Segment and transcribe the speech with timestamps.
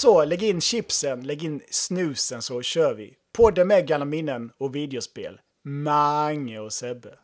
[0.00, 3.16] så, lägg in chipsen, lägg in snusen så kör vi.
[3.32, 5.40] Podden med gamla minnen och videospel.
[5.64, 7.18] Mange och Sebbe.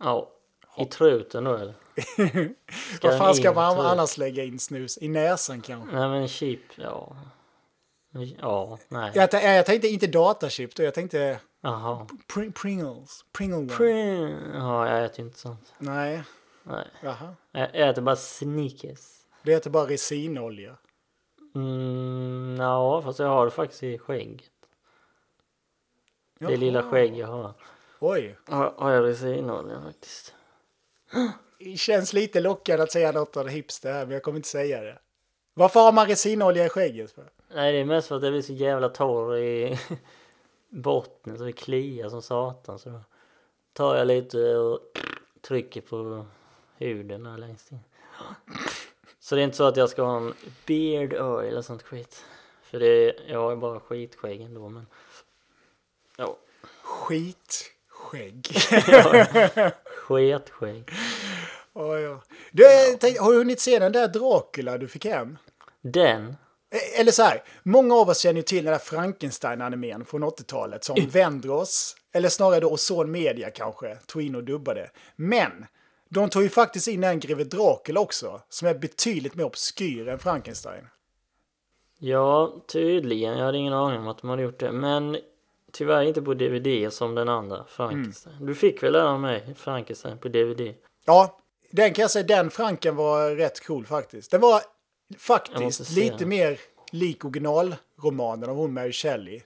[0.00, 0.30] Ja,
[0.78, 1.74] i truten då eller?
[3.02, 3.86] Vad fan ska man jag.
[3.86, 4.98] annars lägga in snus?
[5.00, 5.96] I näsan kanske?
[5.96, 7.16] Nej men chip, ja.
[8.38, 9.12] Ja, nej.
[9.14, 12.06] Jag, jag tänkte inte datachip då, jag tänkte Jaha.
[12.34, 13.24] pr- Pringles.
[13.32, 13.76] Pringle.
[13.76, 15.72] Pring- Ja, jag äter inte sånt.
[15.78, 16.22] Nej,
[16.62, 16.86] Nej.
[17.02, 17.34] jaha.
[17.52, 19.00] Jag äter bara Snickers.
[19.42, 20.76] Det heter bara resinolja.
[21.54, 24.50] Mm, ja, fast jag har det faktiskt i skägget.
[26.38, 27.52] Det lilla skägg jag har.
[27.98, 30.34] Oj, Har, har jag resinolja faktiskt.
[31.58, 34.80] det känns lite lockande att säga något det hipster här, men jag kommer inte säga
[34.80, 34.98] det.
[35.54, 37.12] Varför har man resinolja i skägget?
[37.12, 37.30] För?
[37.54, 39.78] Nej, det är mest för att det blir så jävla torr i
[40.68, 42.78] botten så det kliar som satan.
[42.78, 43.00] Så då
[43.72, 44.80] tar jag lite och
[45.40, 46.26] trycker på
[46.76, 47.80] huden här längst in.
[49.20, 50.34] Så det är inte så att jag ska ha en
[50.66, 52.24] beard oil eller sånt skit.
[52.62, 54.86] För det är, jag har ju bara skitskägg ändå men...
[56.16, 56.36] Ja,
[56.82, 58.46] Skitskägg.
[59.84, 60.90] sketskägg.
[61.72, 62.22] Oj, ja.
[62.52, 65.38] Du, jag tänkte, har du hunnit se den där Dracula du fick hem?
[65.80, 66.26] Den?
[66.70, 70.84] Eh, Eller så här, många av oss känner ju till den där Frankenstein-animen från 80-talet
[70.84, 74.90] som Vendros, eller snarare då Ozon Media kanske, tog in och dubbade.
[75.16, 75.66] Men
[76.10, 80.18] de tog ju faktiskt in en greve Dracula också, som är betydligt mer obskyr än
[80.18, 80.84] Frankenstein.
[81.98, 83.38] Ja, tydligen.
[83.38, 84.72] Jag hade ingen aning om att de hade gjort det.
[84.72, 85.18] Men
[85.72, 88.46] tyvärr inte på DVD som den andra, Frankenstein.
[88.46, 90.74] Du fick väl den av mig, Frankenstein, på DVD?
[91.04, 91.40] Ja,
[91.70, 94.30] den kan jag säga, den Franken var rätt cool faktiskt.
[94.30, 94.60] Den var
[95.18, 96.28] faktiskt lite den.
[96.28, 96.60] mer
[96.92, 99.40] lik originalromanen av hon Mary Shelley.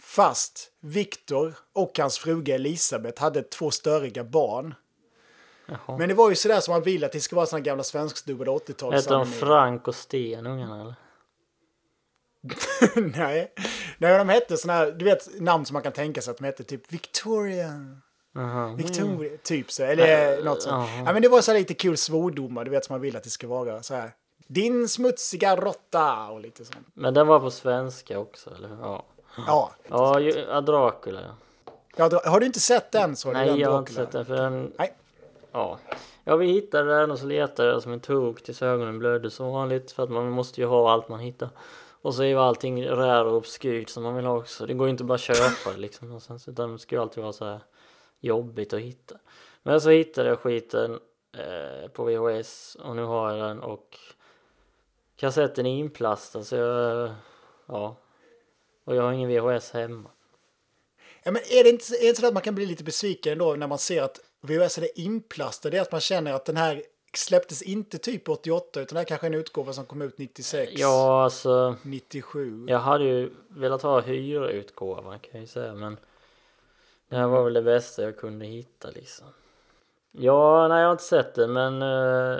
[0.00, 4.74] Fast Victor och hans fruga Elisabeth hade två störiga barn.
[5.68, 5.98] Jaha.
[5.98, 8.50] Men det var ju sådär som man vill att det ska vara såna gamla svenskdubbade
[8.50, 10.94] 80-tals Hette de Frank och Sten, ungarna eller?
[13.18, 13.52] Nej.
[13.98, 16.44] Nej, de hette såna här, du vet namn som man kan tänka sig att de
[16.44, 17.96] hette typ Victoria.
[18.34, 18.74] Jaha.
[18.74, 19.82] Victoria, typ så.
[19.82, 20.90] Eller något sånt.
[21.06, 21.12] ja.
[21.12, 23.30] Men det var så här lite kul svordomar, du vet som man vill att det
[23.30, 23.82] ska vara.
[23.82, 24.12] Så här.
[24.46, 26.86] Din smutsiga råtta och lite sånt.
[26.94, 28.68] Men den var på svenska också, eller?
[28.82, 29.04] Ja.
[29.46, 29.70] Ja.
[29.88, 31.20] Ja, Dracula.
[31.96, 32.20] ja.
[32.24, 33.32] har du inte sett den så?
[33.32, 34.72] Nej, den jag har inte sett den för den...
[34.78, 34.94] Nej.
[35.52, 35.78] Ja.
[36.24, 39.52] Ja, vi hittade den och så letade jag som en tok tills ögonen blödde som
[39.52, 39.92] vanligt.
[39.92, 41.48] För att man måste ju ha allt man hittar.
[42.02, 44.66] Och så är ju allting rär och obskyrt som man vill ha också.
[44.66, 46.48] Det går ju inte bara att köpa det liksom någonstans.
[46.48, 47.60] Utan det ska ju alltid vara så här
[48.20, 49.16] jobbigt att hitta.
[49.62, 51.00] Men så hittade jag skiten
[51.32, 53.98] eh, på VHS och nu har jag den och
[55.16, 57.10] kassetten är inplastad så jag...
[57.66, 57.96] Ja.
[58.84, 60.10] Och jag har ingen VHS hemma.
[61.22, 63.38] Ja, men är det inte, är det inte så att man kan bli lite besviken
[63.38, 65.70] då när man ser att VHS är inplastad?
[65.70, 66.82] Det är att man känner att den här
[67.14, 70.72] släpptes inte typ 88 utan det här kanske är en utgåva som kom ut 96,
[70.74, 71.76] Ja, alltså...
[71.82, 72.66] 97.
[72.68, 75.96] Jag hade ju velat ha hyrutgåvan kan jag ju säga men
[77.08, 79.26] det här var väl det bästa jag kunde hitta liksom.
[80.12, 82.38] Ja, nej jag har inte sett det men eh,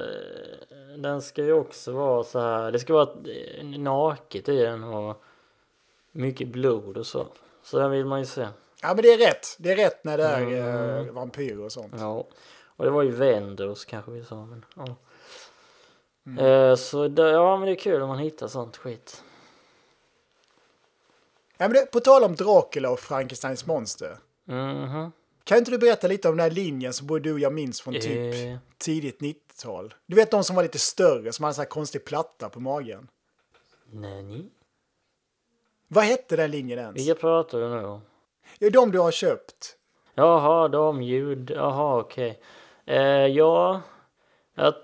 [0.96, 2.72] den ska ju också vara så här.
[2.72, 5.22] Det ska vara eh, naket i den och
[6.12, 7.26] mycket blod och så.
[7.62, 8.48] Så den vill man ju se.
[8.82, 9.56] Ja, men det är rätt.
[9.58, 11.06] Det är rätt när det är Mm.
[11.08, 11.94] eh, vampyrer och sånt.
[11.98, 12.26] Ja,
[12.66, 14.96] och det var ju Vendors kanske vi sa men ja.
[16.44, 19.22] Eh, så det, ja men det är kul om man hittar sånt skit.
[21.56, 24.18] Ja, men det, på tal om Dracula och Frankensteins monster.
[24.44, 25.12] Mhm.
[25.44, 27.80] Kan inte du berätta lite om den här linjen som både du och jag minns
[27.80, 28.56] från typ Eh.
[28.78, 29.94] tidigt 90-tal?
[30.06, 33.08] Du vet de som var lite större, som hade så här konstig platta på magen.
[33.90, 34.50] Nej?
[35.88, 36.96] Vad hette den linjen ens?
[36.96, 38.00] Vilka pratar du nu om?
[38.58, 39.76] Ja, de du har köpt.
[40.14, 41.50] Jaha, de ljud.
[41.50, 42.40] Jaha, okej.
[42.84, 43.80] Eh, ja...
[44.54, 44.74] ja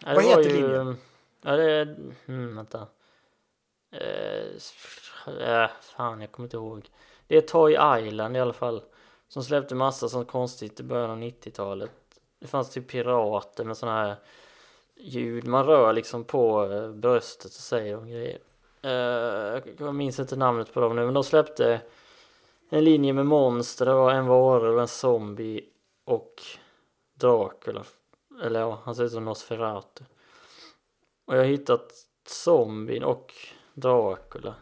[0.00, 0.96] det Vad heter ju, linjen?
[1.42, 1.96] Ja, det är...
[2.26, 2.86] Hmm, vänta.
[3.92, 4.44] Eh,
[5.26, 6.90] äh, fan, jag kommer inte ihåg.
[7.26, 7.72] Det är Toy
[8.06, 8.82] Island i alla fall.
[9.28, 11.90] Som släppte massa sånt konstigt i början av 90-talet.
[12.40, 14.16] Det fanns typ pirater med såna här
[14.96, 15.46] ljud.
[15.46, 18.38] Man rör liksom på eh, bröstet och säger de grejer.
[18.82, 21.80] Eh, jag minns inte namnet på dem nu, men de släppte
[22.70, 23.86] en linje med monster.
[23.86, 25.64] Det var en varulv, en zombie
[26.04, 26.42] och
[27.14, 27.84] Dracula.
[28.42, 30.04] Eller ja, han ser ut som Nosferatu.
[31.24, 31.92] Och jag har hittat
[32.26, 33.34] zombien och
[33.74, 34.54] Dracula.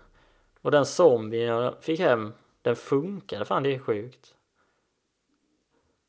[0.63, 2.33] Och den zombien jag fick hem,
[2.63, 3.45] den funkade.
[3.45, 4.35] Fan, det är sjukt.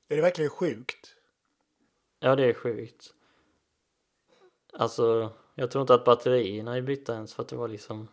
[0.07, 1.15] Är det verkligen sjukt?
[2.19, 3.13] Ja, det är sjukt.
[4.73, 8.07] Alltså, jag tror inte att batterierna är bytta ens för att det var liksom...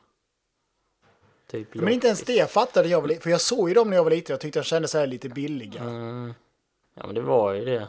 [1.50, 3.22] Typ Men inte ens det fattade jag.
[3.22, 4.32] För jag såg ju dem när jag var liten.
[4.34, 5.80] Jag tyckte de kändes så här lite billiga.
[5.80, 6.34] Mm.
[6.94, 7.88] Ja, men det var ju det.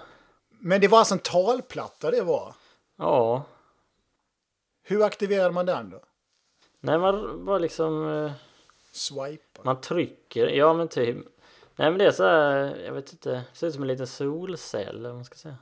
[0.49, 2.55] Men det var alltså en talplatta det var.
[2.97, 3.43] Ja.
[4.83, 5.99] Hur aktiverade man den då?
[6.79, 8.09] Nej, man var liksom...
[8.09, 8.31] eh,
[8.91, 9.61] Swipa.
[9.63, 11.17] Man trycker, ja men typ.
[11.75, 14.07] Nej men det är så här, jag vet inte, det ser ut som en liten
[14.07, 15.57] solcell eller man ska säga.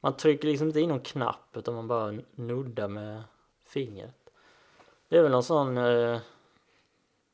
[0.00, 3.22] Man trycker liksom inte in någon knapp utan man bara nuddar med
[3.66, 4.30] fingret.
[5.08, 6.20] Det är väl någon sån, eh,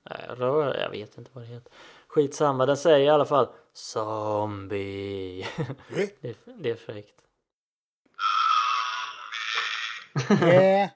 [0.04, 1.72] rör, jag vet inte vad det heter.
[2.08, 5.40] Skitsamma, den säger i alla fall zombie.
[5.40, 7.14] Eh, det, är, det är fräckt.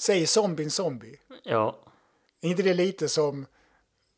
[0.00, 1.20] Säger zombien zombie?
[1.42, 1.78] Ja,
[2.40, 3.46] Är inte det lite som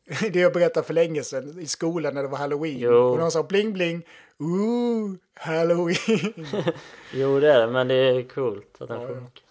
[0.31, 2.79] det jag berättade för länge sedan i skolan när det var halloween?
[2.79, 2.93] Jo.
[2.93, 4.05] Och någon sa bling bling,
[4.37, 6.33] ooh, halloween.
[7.13, 9.43] jo det är det, men det är coolt att den Ja, funkar.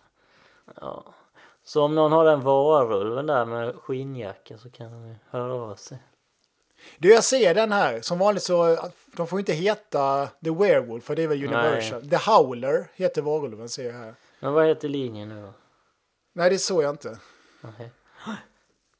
[0.81, 1.05] Ja.
[1.65, 5.99] Så om någon har den varulven där med skinnjacka så kan de höra av sig.
[6.99, 8.01] Du, jag ser den här.
[8.01, 8.77] Som vanligt så,
[9.17, 12.09] de får inte heta The Werewolf, för det är väl Universal.
[12.09, 14.15] The Howler heter varulven, ser jag här.
[14.41, 15.53] Men vad heter linjen nu då?
[16.33, 17.19] Nej, det såg jag inte.
[17.61, 17.91] Nej.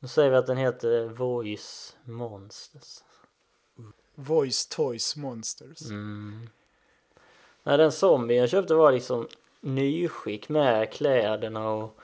[0.05, 2.99] Nu säger vi att den heter Voice Monsters.
[4.15, 5.83] Voice Toys Monsters.
[5.83, 6.49] Mm.
[7.62, 9.29] Nej, den zombie jag köpte var liksom
[9.61, 11.99] nyskick med kläderna och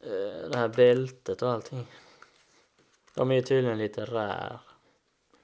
[0.00, 1.86] eh, det här bältet och allting.
[3.14, 4.60] De är ju tydligen lite rär.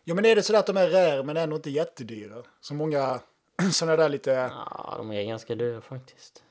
[0.04, 2.42] Ja, men är det så att de är rare men ändå inte jättedyra?
[2.60, 3.20] Som många
[3.72, 4.30] sådana där lite...
[4.30, 6.44] Ja, de är ganska dyra faktiskt.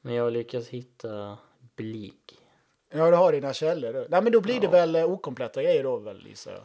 [0.00, 1.38] Men jag har lyckats hitta
[1.76, 2.49] Blig.
[2.90, 3.92] Ja, du har dina källor.
[3.92, 4.06] då.
[4.08, 6.60] Nej, men då blir det väl eh, okompletta grejer då väl, gissar jag.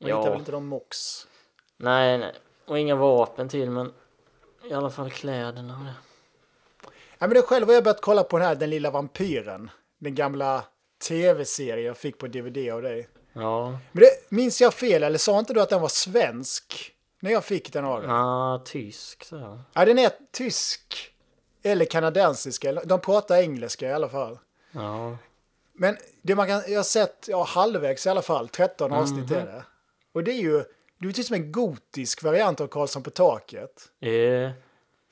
[0.00, 0.18] Man Ja.
[0.18, 1.26] hittar väl inte de mox.
[1.76, 2.32] Nej, nej.
[2.66, 3.92] Och inga vapen till men
[4.70, 5.94] i alla fall kläderna och det.
[7.18, 9.70] Ja, men det själv har jag börjat kolla på den här Den lilla vampyren.
[9.98, 10.64] Den gamla
[11.08, 13.08] tv-serien jag fick på DVD av dig.
[13.32, 16.94] Ja, Men det, minns jag fel, eller sa inte du att den var svensk?
[17.20, 18.10] När jag fick den av dig?
[18.10, 19.58] ah, tysk så.
[19.72, 21.12] Ja, den är tysk.
[21.62, 22.64] Eller kanadensisk.
[22.64, 24.38] eller- De pratar engelska i alla fall.
[24.72, 25.16] Ja,
[25.82, 28.48] Men det man kan, jag har sett ja, halvvägs i alla fall.
[28.48, 29.64] 13 avsnitt är det.
[30.12, 30.64] Och det är ju
[30.98, 33.88] det är typ som en gotisk variant av Karlsson på taket.
[34.00, 34.50] eh,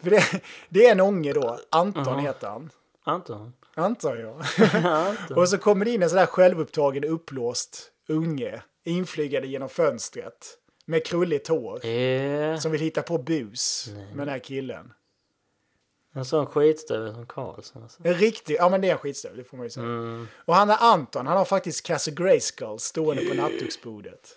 [0.03, 1.59] För det, det är en ånge då.
[1.71, 2.71] Anton heter han.
[3.05, 3.53] Anton.
[3.75, 4.43] Anton ja.
[4.89, 5.39] Anton.
[5.39, 8.63] Och så kommer det in en sån där självupptagen uppblåst unge.
[8.85, 10.57] Inflygande genom fönstret.
[10.85, 11.87] Med krulligt hår.
[11.87, 14.93] Eh, Som vill hitta på bus med den här killen.
[16.13, 18.01] En sån skitstövel som Karlsson alltså.
[18.05, 19.87] En riktig, ja men det är en skitstövel, det får man ju säga.
[19.87, 20.29] Mm.
[20.45, 24.37] Och han är Anton, han har faktiskt Cassie Grayskull stående på nattduksbordet.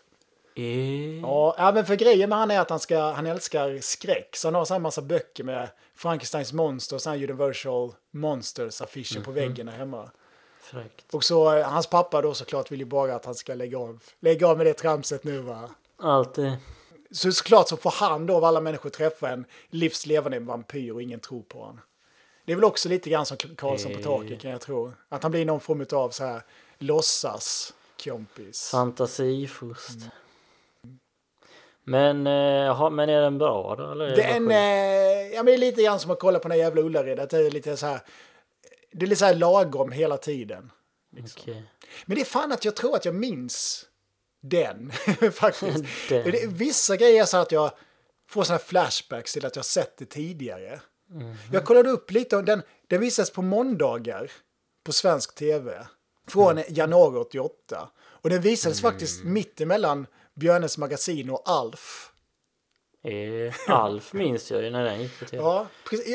[0.55, 1.21] Eh,
[1.57, 4.35] Ja, men för grejen med han är att han, ska, han älskar skräck.
[4.35, 9.23] Så han har så här massa böcker med Frankensteins monster och här Universal Monsters affischer
[9.23, 10.09] på väggen där hemma.
[10.61, 11.13] fräckt.
[11.13, 14.03] Och så eh, hans pappa då såklart vill ju bara att han ska lägga av,
[14.19, 15.69] lägga av med det tramset nu va.
[15.97, 16.51] Alltid.
[17.13, 21.19] Så såklart så får han då av alla människor träffa en livslevande vampyr och ingen
[21.19, 21.79] tror på honom.
[22.45, 24.03] Det är väl också lite grann som Karlsson på Eh.
[24.03, 24.93] taket kan jag tro.
[25.09, 26.41] Att han blir någon form av så här
[26.79, 28.69] låtsas kompis.
[28.71, 29.97] Fantasifost.
[31.83, 33.91] Men, eh, men är den bra då?
[33.91, 35.31] Eller är Det bara är, en, skit?
[35.31, 37.19] eh, ja, men det är lite grann som att kolla på den jävla Ullared.
[37.19, 37.99] Att det är lite så här.
[38.91, 40.71] Det är lite så här lagom hela tiden.
[41.19, 41.63] Okej.
[42.05, 43.85] Men det är fan att jag tror att jag minns
[44.43, 44.91] den
[45.33, 45.83] faktiskt.
[46.09, 46.31] Den.
[46.31, 47.71] Det, vissa grejer så att jag
[48.29, 50.81] får såna här flashbacks till att jag sett det tidigare.
[51.09, 51.35] Mhm.
[51.51, 54.31] Jag kollade upp lite och den, den visas på måndagar
[54.83, 55.87] på svensk tv.
[56.27, 56.63] Från Mm.
[56.69, 57.89] januari 88.
[57.99, 62.11] Och den visades faktiskt mitt emellan Björnes magasin och Alf.
[63.03, 65.43] Eh, Alf minns jag ju när den gick på tv.
[65.43, 65.67] Ja,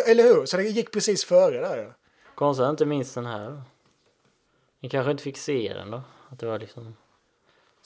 [0.06, 0.47] eller hur?
[0.47, 1.78] Så den gick precis före där.
[1.78, 1.92] Ja.
[2.35, 3.62] Konstigt att jag inte minns den här.
[4.80, 6.02] Ni kanske inte fick se den då?
[6.30, 6.97] Att det var liksom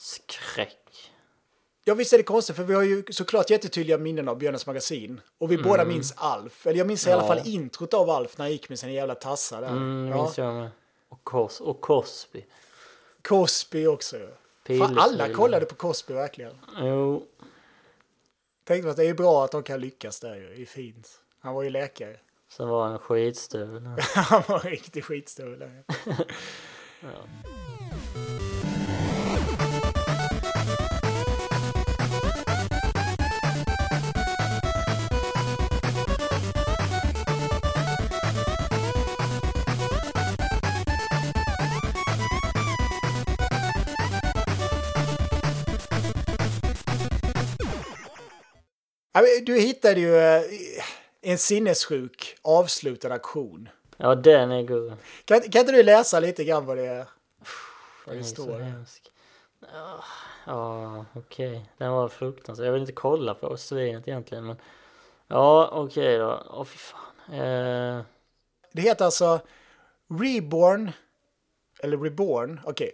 [0.03, 1.11] skräck.
[1.83, 5.21] Ja, visst är det konstigt för vi har ju såklart jättetydliga minnen av Björnes magasin.
[5.37, 6.67] Och vi båda minns Alf.
[6.67, 7.37] Eller jag minns i alla Mm.
[7.37, 7.43] Ja.
[7.43, 9.67] fall introt av Alf när han gick med sina jävla tassar där.
[9.69, 10.15] Mm, ja.
[10.23, 10.69] minns jag med.
[11.09, 12.45] Och, Cos och Cosby.
[13.21, 14.17] Cosby också.
[14.67, 14.77] ja.
[14.87, 16.53] Fan, alla kollade på Cosby verkligen.
[16.77, 17.27] Jo,
[18.63, 20.55] Tänkte att det är bra att de kan lyckas där ju.
[20.55, 21.09] Det är fint.
[21.39, 22.17] Han var ju läkare.
[22.49, 23.81] sen var han en skitstövel.
[24.15, 25.83] Han var en riktig skitstövel.
[26.05, 27.07] Ja,
[49.45, 50.41] Du hittade ju eh,
[51.21, 53.69] en sinnessjuk avslutad aktion.
[53.97, 54.93] Ja, den är god.
[55.25, 57.07] Kan, kan inte du läsa lite grann vad det är?
[58.05, 58.65] Vad det är står?
[59.73, 60.03] Ja,
[60.45, 61.69] Ja, okej.
[61.77, 62.67] Den var fruktansvärd.
[62.67, 64.55] Jag vill inte kolla på svinet egentligen, men...
[65.27, 66.43] Ja, okej då.
[66.49, 67.33] Åh, fy fan.
[67.39, 68.01] Eh,
[68.71, 69.39] Det heter alltså
[70.21, 70.91] Reborn,
[71.79, 72.91] eller Reborn, okej.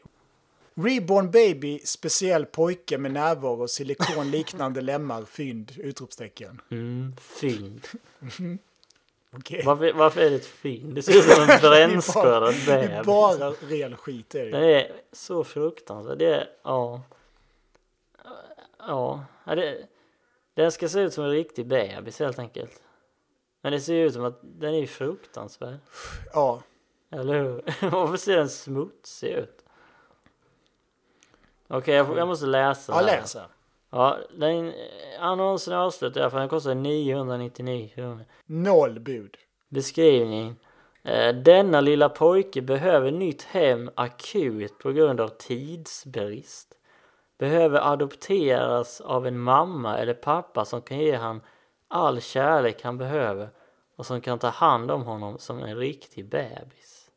[0.84, 6.62] Reborn Baby, speciell pojke med närvaro, silikonliknande lemmar, fynd, utropstecken.
[6.72, 7.88] mm, fynd.
[9.38, 9.62] Okej.
[9.66, 10.96] Varför, varför är det ett fynd?
[10.96, 13.06] Det ser ut som en brännskörad Det är bebis.
[13.06, 14.86] bara ren skit är Den det.
[14.86, 16.18] är så fruktansvärd.
[16.18, 17.02] Det är, ja.
[18.78, 19.88] Ja, det,
[20.54, 22.82] den ska se ut som en riktig bebis helt enkelt.
[23.62, 25.78] Men det ser ju ut som att den är fruktansvärd.
[26.34, 26.62] Ja.
[27.12, 27.62] Eller hur?
[27.90, 29.59] Varför ser den smutsig ut?
[31.70, 32.94] Okej, jag, får- jag måste läsa.
[32.94, 33.38] Ja, läs.
[33.90, 34.74] Ja, den,
[35.20, 36.40] annonsen är avslutad fall.
[36.40, 38.26] Den kostar 999 kronor.
[38.46, 39.38] Noll bud.
[39.70, 40.56] Beskrivning.
[41.04, 46.76] Eh, Denna lilla pojke behöver nytt hem akut på grund av tidsbrist.
[47.38, 51.42] Behöver adopteras av en mamma eller pappa som kan ge han
[51.88, 53.50] all kärlek han behöver
[53.96, 57.10] och som kan ta hand om honom som en riktig bebis.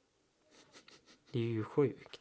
[1.33, 2.12] Det är ju sjukt.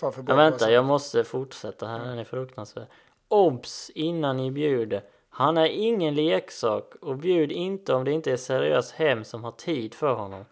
[0.00, 1.98] Fan för Men vänta, jag måste fortsätta här.
[1.98, 2.86] Den är fruktansvärd.
[3.28, 3.90] Obs!
[3.94, 5.02] Innan ni bjuder.
[5.28, 9.52] Han är ingen leksak och bjud inte om det inte är seriöst hem som har
[9.52, 10.44] tid för honom.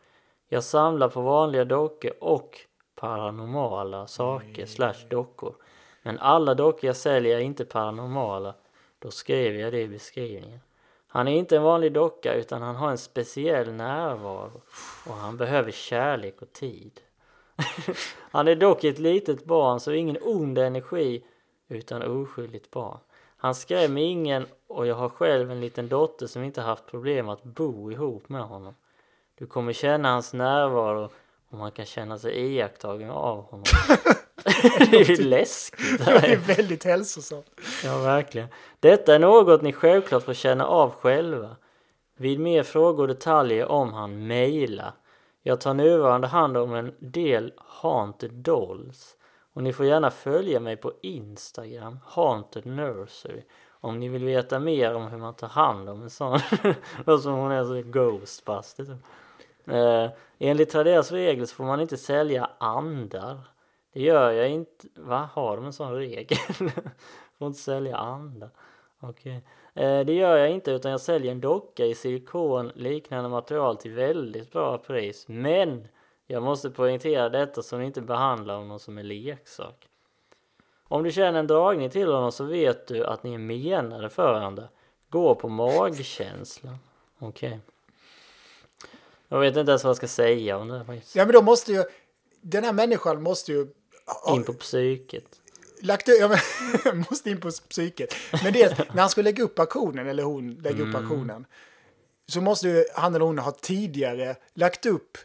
[0.48, 2.58] Jag samlar på vanliga dockor och
[2.94, 5.54] paranormala saker slash dockor.
[6.02, 8.54] Men alla dockor jag säljer är inte paranormala.
[8.98, 10.60] Då skrev jag det i beskrivningen.
[11.08, 14.60] Han är inte en vanlig docka utan han har en speciell närvaro
[15.06, 17.00] och han behöver kärlek och tid.
[18.30, 21.24] Han är dock ett litet barn så ingen ond energi
[21.68, 22.98] utan oskyldigt barn.
[23.36, 27.44] Han skrämmer ingen och jag har själv en liten dotter som inte haft problem att
[27.44, 28.74] bo ihop med honom.
[29.38, 31.10] Du kommer känna hans närvaro
[31.48, 33.64] och man kan känna sig iakttagen av honom.
[34.90, 36.04] det är ju läskigt.
[36.04, 37.46] Det är väldigt hälsosamt.
[37.84, 38.48] Ja, verkligen.
[38.80, 41.56] Detta är något ni självklart får känna av själva.
[42.16, 44.92] Vid mer frågor och detaljer om han mejla.
[45.42, 49.16] Jag tar nuvarande hand om en del Haunted Dolls.
[49.52, 53.42] Och ni får gärna följa mig på Instagram, Haunted Nursery.
[53.80, 56.38] Om ni vill veta mer om hur man tar hand om en sån.
[57.22, 59.04] Som hon är så ghostbuster typ.
[59.66, 63.38] Eh, enligt Traderas regler så får man inte sälja andar.
[63.92, 64.86] Det gör jag inte.
[64.96, 65.28] Va?
[65.32, 66.38] Har de en sån regel?
[67.38, 68.50] får inte sälja andar.
[69.00, 69.36] Okej.
[69.36, 73.92] Okay det gör jag inte utan jag säljer en docka i silikon liknande material till
[73.92, 75.24] väldigt bra pris.
[75.28, 75.88] Men
[76.26, 79.88] jag måste poängtera detta så ni inte behandlar honom som en leksak.
[80.88, 84.32] Om du känner en dragning till honom så vet du att ni är menade för
[84.32, 84.68] varandra.
[85.08, 86.76] Gå på magkänslan.
[87.18, 87.60] Okej.
[89.28, 91.16] Jag vet inte ens vad jag ska säga om det här faktiskt.
[91.16, 91.84] Ja, men då måste ju...
[92.40, 93.66] Den här människan måste ju...
[94.24, 95.40] ha- In på psyket.
[95.82, 96.28] Lagt ja,
[96.84, 98.14] men, måste in på psyket.
[98.44, 101.46] Men det, när han ska lägga upp aktionen, eller hon lägger upp aktionen,
[102.28, 105.18] så måste ju han eller hon ha tidigare lagt upp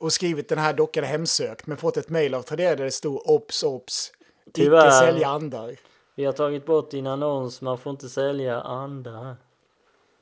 [0.00, 2.90] och skrivit den här dockan är hemsökt, men fått ett mejl av Tradera där det
[2.90, 4.12] stod obs, obs,
[4.46, 5.76] icke sälja andar.
[6.14, 9.36] Vi har tagit bort din annons, man får inte sälja andra.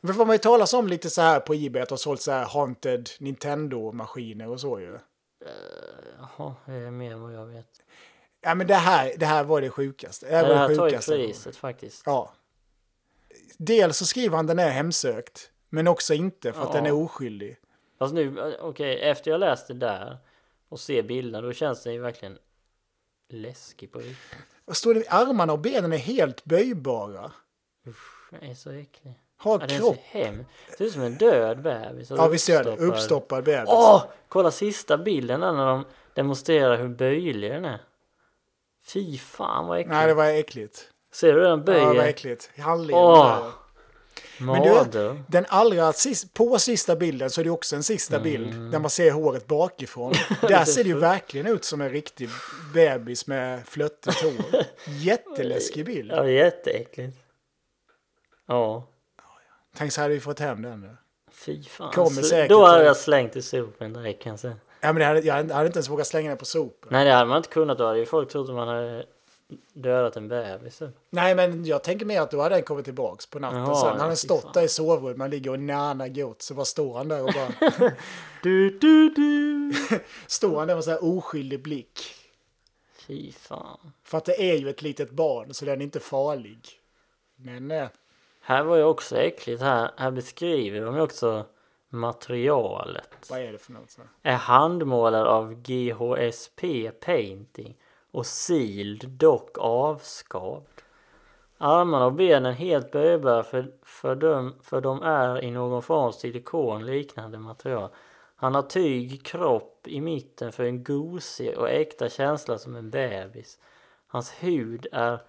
[0.01, 2.21] Det får man ju talas om lite så här på Ebay, att de har sålt
[2.21, 4.99] så här haunted Nintendo-maskiner och så ju.
[6.19, 7.83] Jaha, det är mer vad jag vet.
[8.41, 10.27] Ja, men det här, det här var det sjukaste.
[10.27, 11.13] Det här Det här det tar ju sjukaste.
[11.13, 12.03] priset faktiskt.
[12.07, 12.33] Ja.
[13.59, 16.75] Dels så skriver han den är hemsökt, men också inte för att Ja.
[16.75, 17.57] den är oskyldig.
[17.99, 20.19] Fast nu, okej, efter jag läste det där
[20.69, 22.39] och ser bilderna, då känns den ju verkligen
[23.29, 24.39] läskig på riktigt.
[24.65, 25.05] Vad står det?
[25.09, 27.33] Armarna och benen är helt böjbara.
[27.87, 29.15] Usch, den är så äcklig.
[29.39, 29.97] Har Ja, kropp.
[30.13, 30.45] Det
[30.79, 32.11] ser ut som en död bebis.
[32.11, 32.77] Ja, visst gör det.
[32.77, 33.69] Uppstoppad bebis.
[33.73, 34.05] Åh!
[34.29, 37.81] Kolla sista bilden där när de demonstrerar hur böjlig den är.
[38.93, 39.93] Fy fan vad äckligt.
[39.95, 40.89] Nej, det var äckligt.
[41.13, 42.51] Ser du den Ja, det var äckligt.
[42.59, 43.49] Handleden Åh!
[44.39, 48.51] Men du, den allra sist, på sista bilden så är det också en sista bild
[48.55, 48.71] Mm.
[48.71, 50.13] där man ser håret bakifrån.
[50.41, 52.29] Där ser det ju verkligen ut som en riktig
[52.75, 54.63] bebis med flöttigt hår.
[54.89, 56.13] Jätteläskig bild.
[56.13, 57.17] Ja, jätteäckligt.
[58.49, 58.87] Ja.
[59.77, 60.97] Tänk så hade vi fått hem den nu.
[61.33, 61.93] Fy fan.
[61.93, 64.57] Kommer säkert Då hade jag slängt i sopen direkt kan jag säga.
[64.87, 66.89] Ja, men det hade, jag hade inte ens vågat slänga den på sopen.
[66.93, 67.79] Nej det hade man inte kunnat.
[67.79, 69.07] Då hade ju folk trott att man hade
[69.73, 70.79] dödat en bebis.
[70.79, 70.91] typ.
[71.11, 73.91] Nej, men jag tänker mer att då hade den kommit tillbaks på natten Jaha, sen.
[73.91, 76.43] Han hade stått där i sovrummet, man ligger och närnar gott.
[76.43, 77.93] Så bara står han där och bara...
[78.43, 79.73] Du, du, du.
[80.27, 82.01] står han där med så här oskyldig blick.
[83.07, 83.93] Fy fan.
[84.05, 86.59] För att det är ju ett litet barn, så den är inte farlig.
[87.37, 87.89] Men eh,
[88.41, 89.63] Här var ju också äckligt.
[89.63, 91.47] Här, här beskriver de ju också
[91.89, 93.31] materialet.
[93.31, 93.91] Vad är det för något?
[93.91, 94.03] Så?
[94.23, 97.77] Är handmålad av GHSP Painting
[98.11, 100.67] och sealed dock avskavd.
[101.59, 106.87] Armarna och benen helt böjbara för, för, dem, för de är i någon form silikon
[106.87, 107.91] liknande material.
[108.37, 113.59] Han har tyg kropp i mitten för en gosig och äkta känsla som en bebis.
[114.07, 115.23] Hans hud är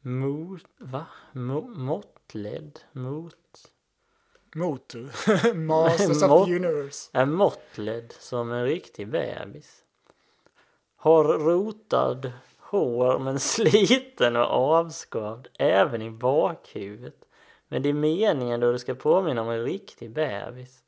[0.00, 1.06] mot, va?
[1.32, 2.80] Mo, måttledd?
[2.92, 3.34] Mot,
[4.58, 5.54] Motor.
[5.54, 7.10] Masters of the Universe.
[7.12, 9.82] är måttledd som en riktig bebis.
[10.96, 17.24] Har rotad hår men sliten och avskavd även i bakhuvudet.
[17.68, 20.82] Men det är meningen då det ska påminna om en riktig bebis.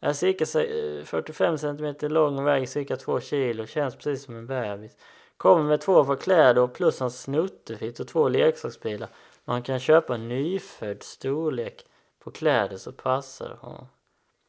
[0.00, 3.66] Är cirka se- eh, 45 cm lång och väger cirka 2 kilo.
[3.66, 4.96] Känns precis som en bebis.
[5.36, 9.08] Kommer med två par kläder och plus en snuttefitt och två leksaksbilar.
[9.44, 11.84] Man kan köpa en nyfödd storlek
[12.28, 13.86] på kläder så passar honom.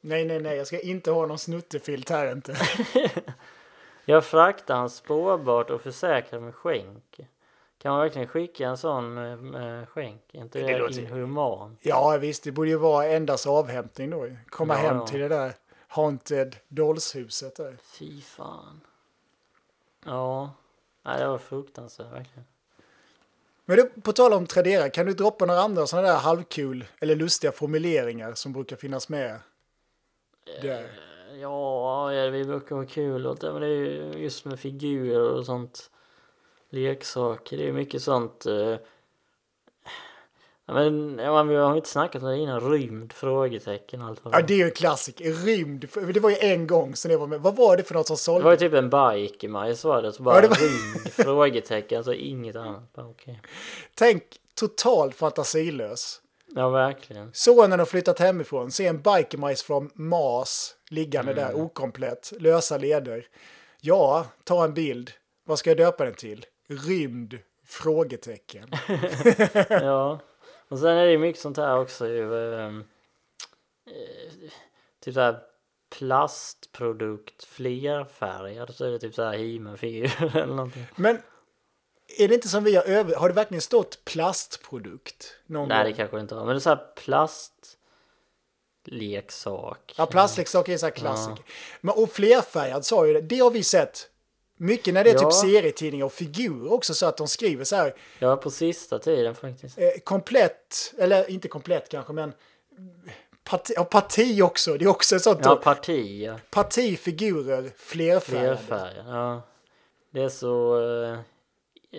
[0.02, 0.58] Nej, nej, nej.
[0.58, 2.56] Jag ska inte ha någon snuttefilt här inte.
[4.06, 7.20] Jag fraktar han spårbart och försäkrar med skänk.
[7.78, 10.22] Kan man verkligen skicka en sån med, med skänk?
[10.32, 11.80] Inte Det det, låter- inhumant?
[11.82, 12.44] Ja, visst.
[12.44, 14.28] Det borde ju vara endast avhämtning då.
[14.50, 15.08] Komma Ja, hem ja.
[15.08, 15.54] till det där
[15.88, 17.78] Haunted Dolls-huset där.
[17.84, 18.82] Fy fan.
[20.06, 20.52] Ja.
[21.04, 22.46] Nej, det var fruktansvärt verkligen.
[23.70, 27.16] Men du, på tal om Tradera, kan du droppa några andra sådana där halvkul eller
[27.16, 29.40] lustiga formuleringar som brukar finnas med?
[30.62, 30.82] Där.
[30.82, 33.26] Eh, ja, ja, vi brukar ha kul.
[33.26, 35.92] Och det, men det är just med figurer och sånt.
[36.70, 37.58] Leksaker.
[37.58, 38.46] Det är mycket sånt.
[38.46, 38.76] Eh,
[40.74, 42.72] men ja, men vi har inte snackat om det innan.
[42.72, 43.14] Rymd?
[43.14, 44.02] Frågetecken.
[44.02, 45.32] Allt vad Ja, det är ju en klassiker.
[45.34, 45.90] Rymd.
[45.90, 47.42] För Det var ju en gång som jag var med.
[47.42, 48.66] Vad var det för något som Det var sålde?
[48.66, 50.14] ju typ en bajkemajs var det.
[50.14, 51.10] Så bara Ja, det var- rymd?
[51.14, 51.98] Frågetecken.
[51.98, 52.94] Alltså inget annat.
[52.94, 53.42] Bara, okej.
[53.96, 54.24] Tänk
[54.56, 56.22] totalt fantasilös.
[56.56, 57.30] Ja, verkligen.
[57.34, 61.44] Så när de flyttat hemifrån, se en bikermajs från Mars liggande Mm.
[61.44, 63.26] där okomplett, lösa leder.
[63.82, 65.12] Ja, ta en bild.
[65.46, 66.46] Vad ska jag döpa den till?
[66.88, 67.38] Rymd?
[67.66, 68.70] Frågetecken.
[69.70, 70.20] Ja.
[70.70, 72.54] Och sen är det ju mycket sånt här också ju.
[72.56, 72.84] ehm,
[73.88, 74.32] eh,
[75.04, 75.40] typ såhär
[75.98, 78.76] plastprodukt, flerfärgad.
[78.76, 80.86] Så är det typ såhär He-Man-figur eller någonting.
[80.96, 81.22] Men
[82.18, 83.16] är det inte som vi har över...
[83.16, 85.36] Har det verkligen stått plastprodukt?
[85.46, 85.98] Någon Nej, det gång?
[85.98, 86.46] kanske inte har.
[86.46, 86.86] Men det är såhär
[88.86, 89.94] plastleksak.
[89.98, 91.44] Ja, plastleksaker är så här klassiker.
[91.82, 93.22] Men, och flerfärgad sa ju det.
[93.22, 94.10] Det har vi sett.
[94.62, 95.20] Mycket när det är Ja.
[95.20, 99.36] typ serietidningar och figurer också så att de skriver så här Ja, på sista tiden
[99.36, 99.78] faktiskt.
[99.78, 102.34] eh, komplett, eller inte komplett kanske men
[103.44, 104.78] parti, ja, parti också.
[104.78, 106.40] Det är också ett sånt Ja, parti, ja.
[106.50, 108.58] parti figurer flerfärgade.
[108.58, 109.42] Flerfärger, ja.
[110.14, 111.20] Det är så, eh,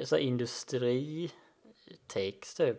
[0.05, 2.79] så här industritext typ.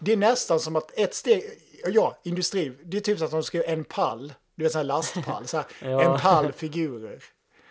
[0.00, 1.44] Det är nästan som att ett steg,
[1.86, 4.84] ja industri, det är typ så att de skriver en pall, du vet sån här
[4.84, 6.02] lastpall, så här, Ja.
[6.14, 7.22] en pall figurer.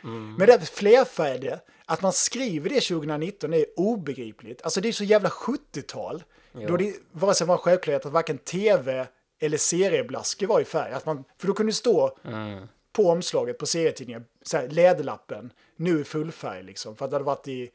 [0.04, 4.62] Men det här flerfärgade, att man skriver det 2019 är obegripligt.
[4.62, 6.24] Alltså det är så jävla 70-tal.
[6.68, 9.08] Då det vare sig var en självklarhet att varken tv
[9.40, 10.94] eller serieblaskor var i färg.
[10.94, 12.68] Att man, för då kunde det stå Mm.
[12.94, 16.96] på omslaget på serietidningen, så här, läderlappen, nu i fullfärg liksom.
[16.96, 17.72] För att det hade varit i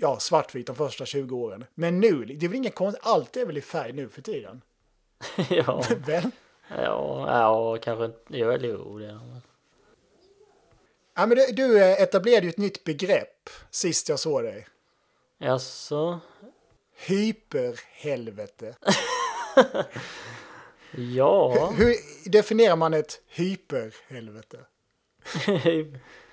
[0.00, 1.64] ja, svartvit de första 20 åren.
[1.74, 4.62] Men nu, det är väl ingen konst, allt är väl i färg nu för tiden?
[5.50, 6.30] ja, Väl?
[6.68, 9.20] ja, ja, kanske inte, jo, det är det.
[11.14, 14.66] Ja, men du, du eh, etablerade ju ett nytt begrepp sist jag såg dig.
[15.38, 16.20] Jaså?
[16.96, 18.74] Hyperhelvete.
[20.92, 21.94] Ja, Hur
[22.30, 24.58] definierar man ett hyperhelvete?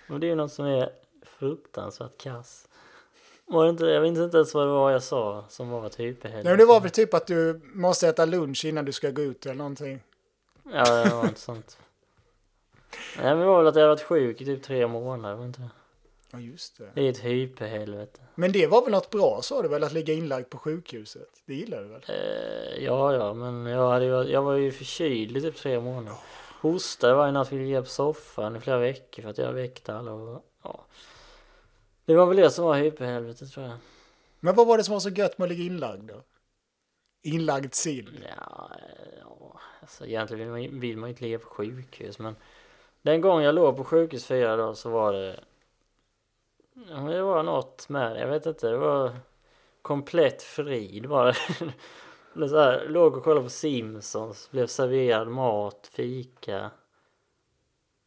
[0.07, 0.89] men det är ju något som är
[1.39, 2.67] fruktansvärt kass.
[3.45, 5.97] Var det inte, jag vet inte ens vad det var jag sa som var ett
[5.97, 6.49] Nej, hyperhelvete.
[6.49, 9.45] men det var väl typ att du måste äta lunch innan du ska gå ut
[9.45, 10.03] eller någonting.
[10.73, 11.77] Ja, det var inte sånt.
[13.17, 15.69] Nej, men det var väl att jag varit sjuk i typ tre månader, var inte?
[16.31, 16.91] Ja, just det.
[16.93, 18.21] Det är ett hyperhelvete.
[18.35, 21.41] Men det var väl något bra sa du väl, att ligga inlagd på sjukhuset?
[21.45, 22.01] Det gillar du väl?
[22.07, 26.17] Eh, ja, ja, men jag, hade ju, jag var ju förkyld i typ tre månader.
[26.61, 30.11] Hostade varje natt, ville ligga på soffan i flera veckor för att jag väckte alla
[30.11, 30.85] och ja.
[32.05, 33.77] Det var väl det som var hyperhelvetet tror jag.
[34.39, 36.23] Men vad var det som var så gött med att ligga inlagd då?
[37.23, 38.27] Inlagd sill?
[38.37, 42.35] Ja, eh, ja alltså egentligen vill man, vill man inte ligga på sjukhus men
[43.07, 45.39] den gången jag låg på sjukhus fyra dagar så var det
[46.73, 49.15] ja, men det var något med det, jag vet inte, det var
[49.81, 51.33] komplett frid bara.
[52.33, 56.71] Så här, låg och kollade på Simpsons, blev serverad mat, fika.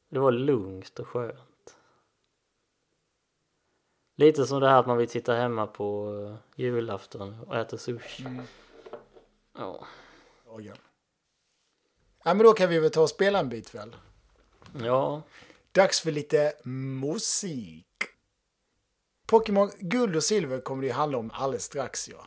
[0.08, 1.76] Det var lugnt och skönt.
[4.16, 8.40] Lite som det här att man vill sitta hemma på eh, julafton och äta sushi.
[9.58, 9.86] Ja.
[10.46, 10.76] Dagen.
[12.24, 13.96] Ja, men då kan vi väl ta och spela en bit väl?
[14.78, 15.22] Ja.
[15.72, 17.86] Dags för lite musik.
[19.26, 22.26] Pokémon Guld och Silver kommer det ju handla om alldeles strax ja.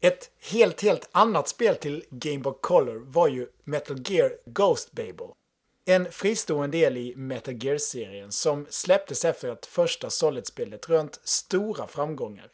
[0.00, 5.28] Ett helt, helt annat spel till Game Boy Color var ju Metal Gear Ghost Babel.
[5.84, 12.50] En fristående del i Metal Gear-serien som släpptes efter att första Solid-spelet rönt stora framgångar.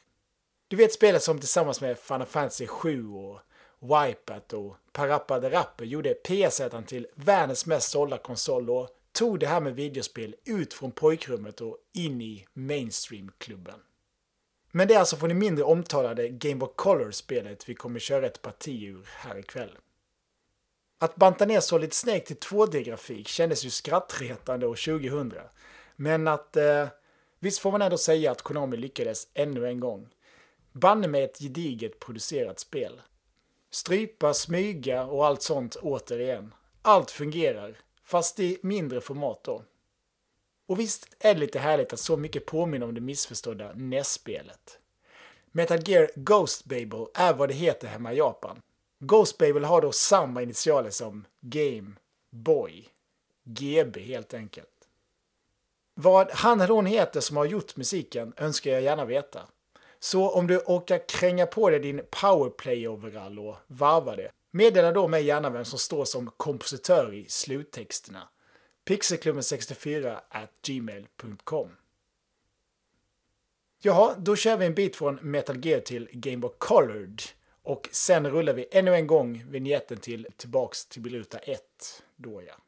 [0.68, 3.40] Du vet spelet som tillsammans med Final Fantasy 7 och
[3.84, 9.46] Wipeout och Parappa the Rapper gjorde PS1 till världens mest sålda konsol och tog det
[9.46, 13.80] här med videospel ut från pojkrummet och in i mainstream-klubben.
[14.70, 18.42] Men det är alltså från det mindre omtalade Game Boy Color-spelet vi kommer köra ett
[18.42, 19.78] parti ur här ikväll.
[20.98, 25.32] Att banta ner Solid Snake till 2D-grafik kändes ju skrattretande år 2000.
[25.96, 26.56] Men att...
[26.56, 26.88] Eh,
[27.38, 30.08] visst får man ändå säga att Konami lyckades ännu en gång.
[30.72, 33.00] Banne med ett gediget producerat spel.
[33.74, 36.54] Strypa, smyga och allt sånt återigen.
[36.82, 39.62] Allt fungerar, fast i mindre format då.
[40.66, 44.78] Och visst är det lite härligt att så mycket påminner om det missförstådda NES-spelet.
[45.52, 48.62] Metal Gear Ghost Babel är vad det heter hemma i Japan.
[48.98, 51.92] Ghost Babel har då samma initialer som Game
[52.30, 52.88] Boy.
[53.44, 54.88] GB helt enkelt.
[55.94, 59.46] Vad han eller hon heter som har gjort musiken önskar jag gärna veta.
[60.04, 65.24] Så om du orkar kränga på dig din powerplay-overall och varva det, meddela då mig
[65.24, 68.28] gärna vem som står som kompositör i sluttexterna.
[68.84, 71.68] pixelklubben64gmail.com
[73.80, 77.22] Jaha, då kör vi en bit från Metal Gear till Game Boy Colored.
[77.62, 81.60] Och sen rullar vi ännu en gång vignetten till Tillbaks till Biluta 1.
[82.16, 82.63] Då ja.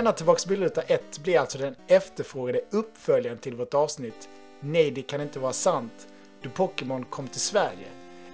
[0.00, 0.46] Denna Tillbaks
[0.86, 4.28] 1 blir alltså den efterfrågade uppföljaren till vårt avsnitt
[4.60, 6.06] Nej, det kan inte vara sant,
[6.42, 7.86] då Pokémon kom till Sverige.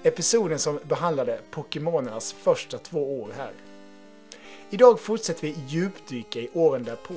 [0.02, 3.52] Episoden som behandlade Pokémonernas första två år här.
[4.70, 7.14] Idag fortsätter vi djupdyka i åren därpå,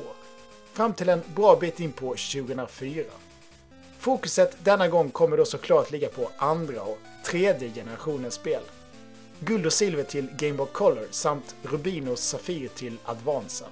[0.73, 3.03] fram till en bra bit in på 2004.
[3.99, 8.63] Fokuset denna gång kommer då såklart ligga på andra och tredje generationens spel.
[9.39, 13.65] Guld och silver till Game Boy Color samt Rubin och Safir till Advanza.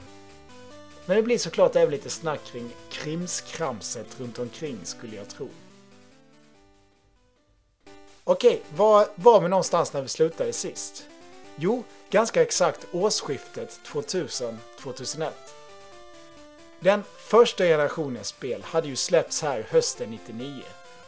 [1.08, 5.50] Men det blir såklart även lite snack kring krimskramset runt omkring skulle jag tro.
[8.24, 11.08] Okej, var var vi någonstans när vi slutade sist?
[11.56, 15.32] Jo, ganska exakt årsskiftet 2000-2001.
[16.80, 20.62] Den första generationens spel hade ju släppts här hösten 99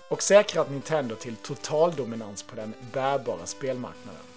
[0.08, 4.29] och säkrat Nintendo till totaldominans på den bärbara spelmarknaden.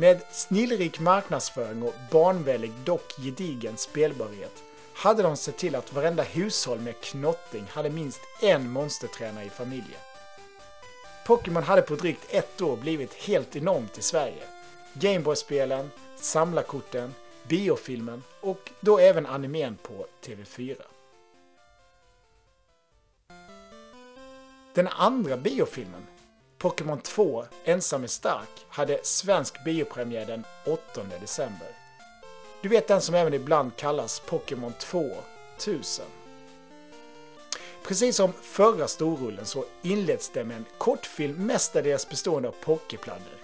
[0.00, 4.62] Med snillrik marknadsföring och barnvänlig dock gedigen spelbarhet
[4.94, 10.00] hade de sett till att varenda hushåll med knotting hade minst en monstertränare i familjen.
[11.26, 14.42] Pokémon hade på drygt ett år blivit helt enormt i Sverige.
[14.92, 17.14] Gameboy-spelen, samlarkorten,
[17.48, 20.76] biofilmen och då även animen på TV4.
[24.74, 26.06] Den andra biofilmen,
[26.58, 30.80] Pokémon 2 Ensam är stark, hade svensk biopremiär den 8
[31.20, 31.68] december.
[32.62, 35.10] Du vet den som även ibland kallas Pokémon 2
[35.56, 36.04] 1000.
[37.82, 43.38] Precis som förra storrullen så inleds det med en kortfilm mestadels bestående av poképladdor.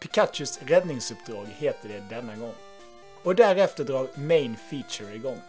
[0.00, 2.54] Pikachus räddningsuppdrag heter det denna gång.
[3.22, 5.40] Och därefter drar Main Feature igång.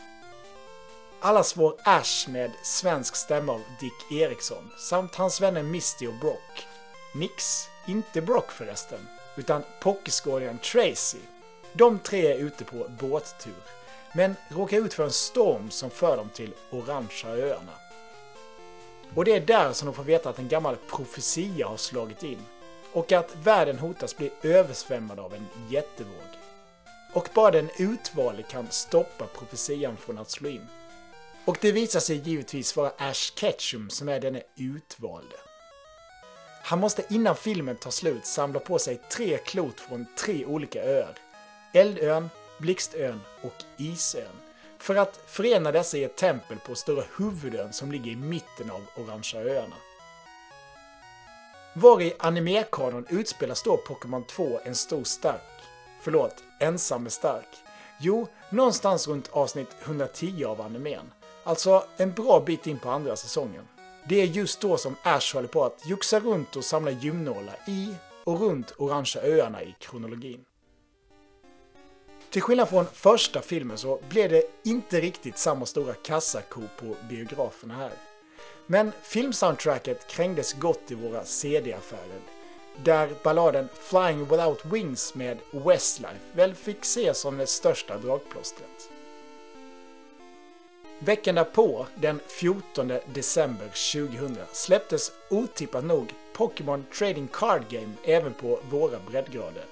[1.20, 6.68] Allas vår Ash med svensk stämma av Dick Eriksson samt hans vänner Misty och Brock.
[7.14, 11.18] Nix, inte Brock förresten, utan pokéskådisen Tracy.
[11.74, 13.54] De tre är ute på båttur,
[14.14, 17.74] men råkar ut för en storm som för dem till Orangea öarna.
[19.16, 22.46] Och det är där som de får veta att en gammal profetia har slagit in
[22.94, 26.38] och att världen hotas bli översvämmad av en jättevåg.
[27.14, 30.68] Och bara den utvalde kan stoppa profetian från att slå in.
[31.46, 35.51] Och det visar sig givetvis vara Ash Ketchum som är denne utvalde.
[36.64, 41.16] Han måste innan filmen tar slut samla på sig tre klot från tre olika öar.
[41.74, 44.36] Eldön, Blixtön och Isön.
[44.78, 48.82] För att förena dessa i ett tempel på Stora Huvudön som ligger i mitten av
[48.96, 49.76] Orangea öarna.
[51.74, 55.42] Var i animekanon utspelas då Pokémon 2 En stor stark?
[56.02, 57.48] Förlåt, ensam är stark?
[58.00, 61.12] Jo, någonstans runt avsnitt 110 av animen.
[61.44, 63.68] Alltså en bra bit in på andra säsongen.
[64.04, 67.96] Det är just då som Ash håller på att juxa runt och samla gymnålar i
[68.24, 70.46] och runt Orangea öarna i kronologin.
[72.30, 77.74] Till skillnad från första filmen så blev det inte riktigt samma stora kassako på biograferna
[77.74, 77.92] här.
[78.68, 82.20] Men filmsoundtracket krängdes gott i våra CD-affärer.
[82.84, 88.91] Där balladen Flying Without Wings med Westlife väl fick ses som det största dragplåstret.
[91.06, 98.60] Veckan därpå, den 14 december 2000, släpptes otippat nog Pokémon Trading Card Game även på
[98.70, 99.66] våra breddgrader.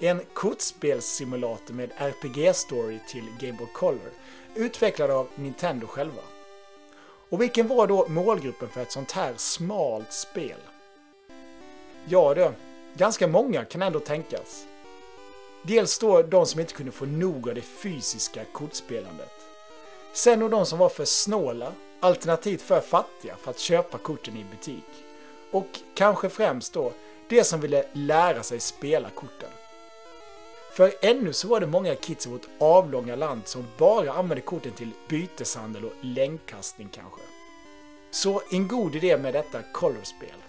[0.00, 4.10] En kortspelssimulator med RPG-story till Game Boy Color,
[4.54, 6.22] utvecklad av Nintendo själva.
[7.28, 10.60] Och vilken var då målgruppen för ett sånt här smalt spel?
[12.08, 12.52] Ja du,
[12.94, 14.66] ganska många kan ändå tänkas.
[15.62, 19.35] Dels då de som inte kunde få nog av det fysiska kortspelandet.
[20.16, 24.44] Sen och de som var för snåla, alternativt för fattiga för att köpa korten i
[24.50, 24.84] butik.
[25.50, 26.92] Och kanske främst då
[27.28, 29.48] de som ville lära sig spela korten.
[30.72, 34.72] För ännu så var det många kids i vårt avlånga land som bara använde korten
[34.72, 37.20] till byteshandel och länkkastning kanske.
[38.10, 40.42] Så en god idé med detta colorspel.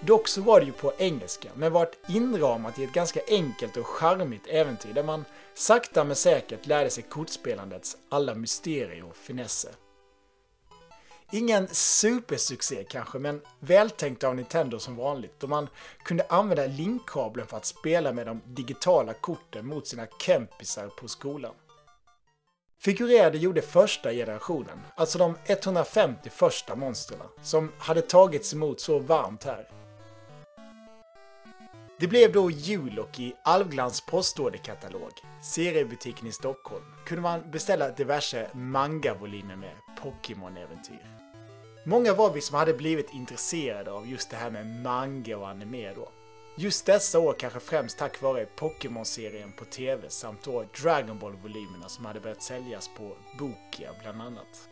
[0.00, 3.86] Dock så var det ju på engelska, men var inramat i ett ganska enkelt och
[3.86, 5.24] charmigt äventyr där man
[5.56, 9.72] sakta men säkert lärde sig kortspelandets alla mysterier och finesser.
[11.32, 15.68] Ingen supersuccé kanske, men vältänkt av Nintendo som vanligt då man
[16.04, 21.54] kunde använda linkkabeln för att spela med de digitala korten mot sina kompisar på skolan.
[22.78, 29.44] Figurerade gjorde första generationen, alltså de 150 första monstren, som hade tagits emot så varmt
[29.44, 29.68] här.
[31.98, 38.50] Det blev då jul och i Alvglans postorderkatalog, seriebutiken i Stockholm, kunde man beställa diverse
[38.54, 41.06] manga-volymer med Pokémon-äventyr.
[41.84, 45.94] Många var vi som hade blivit intresserade av just det här med manga och anime
[45.94, 46.08] då.
[46.56, 52.04] Just dessa år kanske främst tack vare Pokémon-serien på TV samt då Dragon Ball-volymerna som
[52.04, 54.68] hade börjat säljas på Bokia bland annat.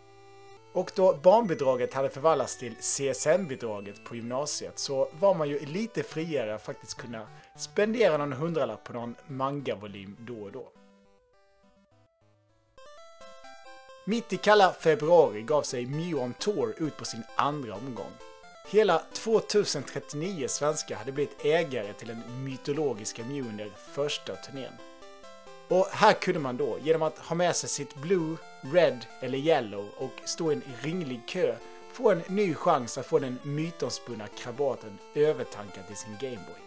[0.75, 6.55] Och då barnbidraget hade förvandlats till CSN-bidraget på gymnasiet så var man ju lite friare
[6.55, 10.69] att faktiskt kunna spendera någon hundralapp på någon mangavolym då och då.
[14.05, 18.13] Mitt i kalla februari gav sig Mew on Tour ut på sin andra omgång.
[18.71, 24.73] Hela 2039 svenskar hade blivit ägare till den mytologiska Mew under första turnén.
[25.69, 29.89] Och här kunde man då, genom att ha med sig sitt Blue, Red eller Yellow
[29.97, 31.57] och stå i en ringlig kö,
[31.93, 36.65] få en ny chans att få den mytomspunna krabaten övertankad till sin Gameboy.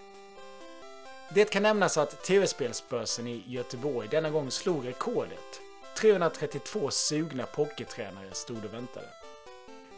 [1.30, 5.62] Det kan nämnas att tv-spelsbörsen i Göteborg denna gång slog rekordet
[5.98, 9.08] 332 sugna pokertränare stod och väntade.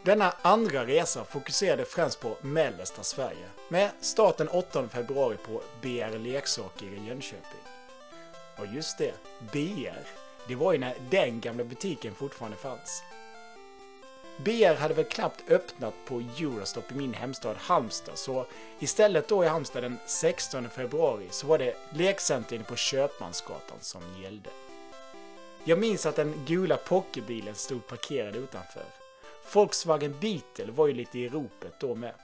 [0.02, 6.86] Denna andra resa fokuserade främst på mellersta Sverige med starten 8 februari på BR Leksaker
[6.86, 7.79] i Jönköping.
[8.60, 9.14] Ja, just det,
[9.52, 10.06] BR,
[10.48, 13.02] det var ju när den gamla butiken fortfarande fanns.
[14.36, 18.46] BR hade väl knappt öppnat på Eurostop i min hemstad Halmstad så
[18.78, 24.50] istället då i Halmstad den 16 februari så var det lekcenter på Köpmansgatan som gällde.
[25.64, 28.84] Jag minns att den gula pokerbilen stod parkerad utanför.
[29.52, 32.14] Volkswagen Beetle var ju lite i ropet då med.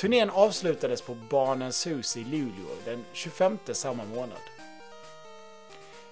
[0.00, 4.40] Turnén avslutades på Barnens hus i Luleå den 25 samma månad.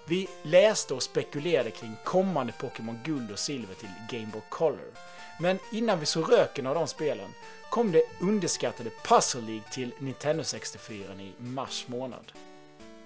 [0.05, 4.93] Vi läste och spekulerade kring kommande Pokémon Guld och Silver till Game Boy Color.
[5.41, 7.31] Men innan vi såg röken av de spelen
[7.71, 12.33] kom det underskattade Puzzle League till Nintendo 64 i mars månad.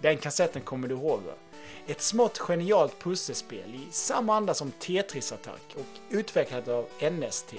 [0.01, 1.35] Den kassetten kommer du ihåg va?
[1.87, 7.55] Ett smått genialt pusselspel i samma anda som Tetris Attack och utvecklat av NST,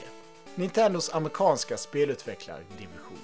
[0.56, 3.20] Nintendos amerikanska spelutvecklardivision.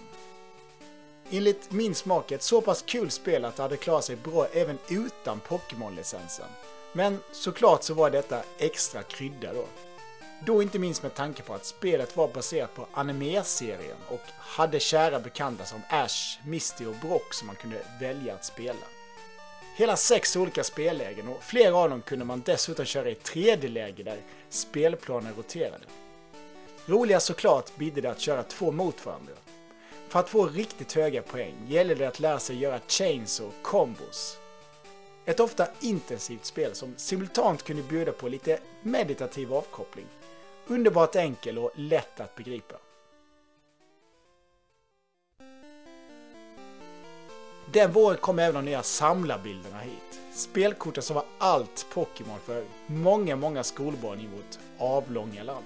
[1.31, 4.77] Enligt min smak ett så pass kul spel att det hade klarat sig bra även
[4.89, 6.45] utan Pokémon-licensen.
[6.93, 9.65] Men såklart så var detta extra krydda då.
[10.45, 15.19] Då inte minst med tanke på att spelet var baserat på anime-serien och hade kära
[15.19, 18.85] bekanta som Ash, Misty och Brock som man kunde välja att spela.
[19.75, 24.17] Hela sex olika spellägen och flera av dem kunde man dessutom köra i 3D-läge där
[24.49, 25.85] spelplanen roterade.
[26.85, 29.33] Roligast såklart bidde det att köra två mot varandra.
[30.07, 34.37] För att få riktigt höga poäng gäller det att lära sig göra chains och combos.
[35.25, 40.05] Ett ofta intensivt spel som simultant kunde bjuda på lite meditativ avkoppling.
[40.67, 42.75] Underbart enkel och lätt att begripa.
[47.73, 50.19] Den våren kom även de nya samlarbilderna hit.
[50.33, 55.65] Spelkorten som var allt Pokémon för många, många skolbarn i vårt avlånga land.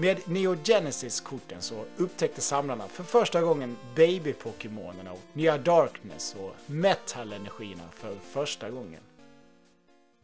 [0.00, 7.82] Med Neo Genesis-korten så upptäckte samlarna för första gången Baby-Pokémonerna och nya Darkness och Metal-energierna
[7.94, 9.00] för första gången.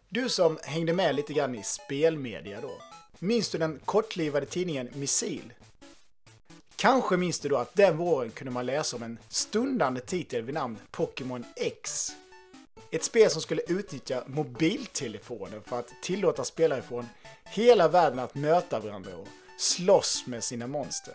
[0.08, 2.70] Du som hängde med lite grann i spelmedia då.
[3.18, 5.52] Minns du den kortlivade tidningen Missil?
[6.76, 10.54] Kanske minns du då att den våren kunde man läsa om en stundande titel vid
[10.54, 12.12] namn Pokémon X.
[12.90, 17.06] Ett spel som skulle utnyttja mobiltelefonen för att tillåta spelare från
[17.44, 21.14] hela världen att möta varandra och slåss med sina monster.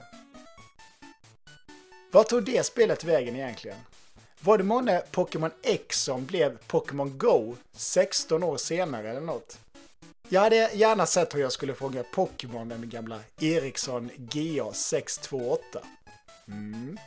[2.11, 3.77] Vad tog det spelet vägen egentligen?
[4.39, 9.59] Var det månne Pokémon X som blev Pokémon Go 16 år senare eller något?
[10.29, 15.79] Jag hade gärna sett hur jag skulle fånga Pokémon med min gamla Ericsson GA 628.
[16.47, 16.97] Mm.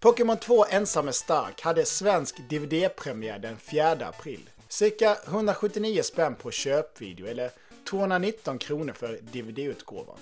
[0.00, 4.50] Pokémon 2 Ensam är stark hade svensk DVD-premiär den 4 april.
[4.68, 7.50] Cirka 179 spänn på köpvideo eller
[7.84, 10.18] 219 kronor för DVD-utgåvan.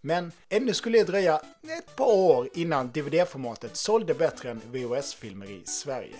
[0.00, 1.40] Men ännu skulle det dröja
[1.78, 6.16] ett par år innan DVD-formatet sålde bättre än VHS-filmer i Sverige.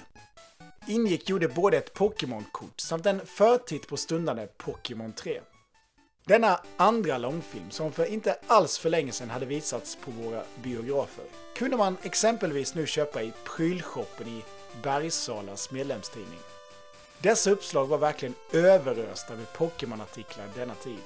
[0.88, 5.40] Ingick gjorde både ett Pokémon-kort samt en förtitt på stundande Pokémon 3.
[6.24, 11.24] Denna andra långfilm, som för inte alls för länge sedan hade visats på våra biografer,
[11.56, 14.42] kunde man exempelvis nu köpa i prylshoppen i
[14.82, 16.38] Bergsalas medlemstidning.
[17.20, 20.98] Dessa uppslag var verkligen överösta med Pokémon-artiklar denna tid.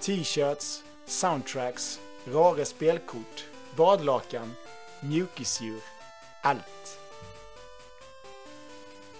[0.00, 3.44] T-shirts, soundtracks, rara spelkort,
[3.76, 4.52] badlakan,
[5.00, 5.80] mjukisdjur,
[6.42, 6.98] allt.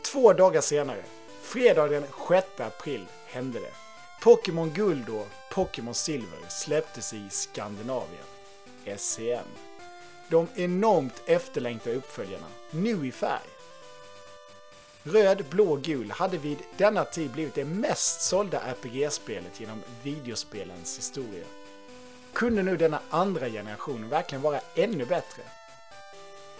[0.02, 1.04] Två dagar senare,
[1.42, 3.72] fredag den 6 april, hände det.
[4.22, 8.26] Pokémon Guld och Pokémon Silver släpptes i Skandinavien.
[8.96, 9.48] SCN.
[10.28, 13.48] De enormt efterlängtade uppföljarna, nu i färg.
[15.02, 21.44] Röd, blå, gul hade vid denna tid blivit det mest sålda RPG-spelet genom videospelens historia.
[22.32, 25.42] Kunde nu denna andra generation verkligen vara ännu bättre?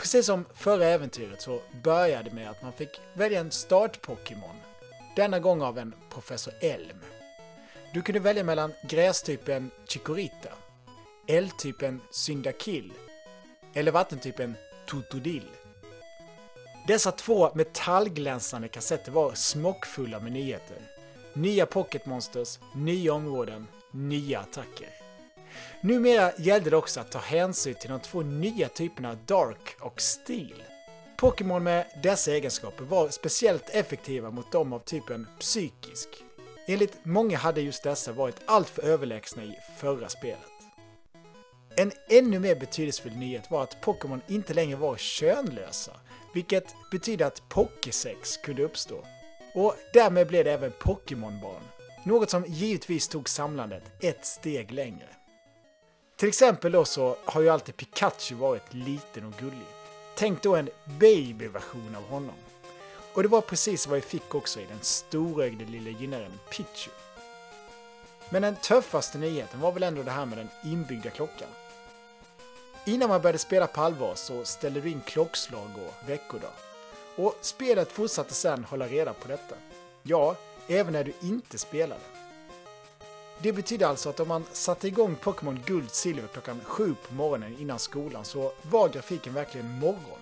[0.00, 4.56] Precis som förra äventyret så började med att man fick välja en start-Pokémon.
[5.18, 6.98] Denna gång av en Professor Elm.
[7.94, 10.48] Du kunde välja mellan grästypen Chikorita,
[11.26, 12.92] eldtypen Syndakill
[13.74, 14.56] eller vattentypen
[14.86, 15.42] Totodil.
[16.86, 20.76] Dessa två metallglänsande kassetter var smockfulla med nyheter.
[21.32, 24.88] Nya Pocketmonsters, nya områden, nya attacker.
[25.80, 30.62] Numera gällde det också att ta hänsyn till de två nya typerna Dark och Steel.
[31.20, 36.08] Pokémon med dessa egenskaper var speciellt effektiva mot dem av typen Psykisk.
[36.66, 40.38] Enligt många hade just dessa varit alltför överlägsna i förra spelet.
[41.76, 45.92] En ännu mer betydelsefull nyhet var att Pokémon inte längre var könlösa,
[46.34, 49.04] vilket betyder att Pokésex kunde uppstå.
[49.54, 51.62] Och därmed blev det även Pokémonbarn,
[52.04, 55.08] något som givetvis tog samlandet ett steg längre.
[56.16, 59.77] Till exempel då så har ju alltid Pikachu varit liten och gullig.
[60.18, 62.34] Tänk då en babyversion av honom.
[63.12, 66.90] Och det var precis vad vi fick också i den storögde lille gynnaren Pichu.
[68.30, 71.48] Men den tuffaste nyheten var väl ändå det här med den inbyggda klockan.
[72.84, 76.52] Innan man började spela på allvar så ställde du in klockslag och veckodag.
[77.16, 79.54] Och spelet fortsatte sedan hålla reda på detta.
[80.02, 80.36] Ja,
[80.68, 82.17] även när du inte spelade.
[83.42, 87.56] Det betyder alltså att om man satte igång Pokémon Guld Silver klockan 7 på morgonen
[87.58, 90.18] innan skolan så var grafiken verkligen morgon.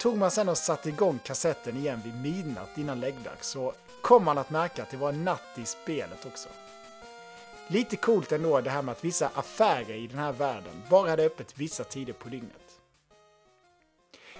[0.00, 4.38] Tog man sen och satte igång kassetten igen vid midnatt innan läggdags så kom man
[4.38, 6.48] att märka att det var natt i spelet också.
[7.68, 11.24] Lite coolt ändå det här med att vissa affärer i den här världen bara hade
[11.24, 12.80] öppet vissa tider på dygnet.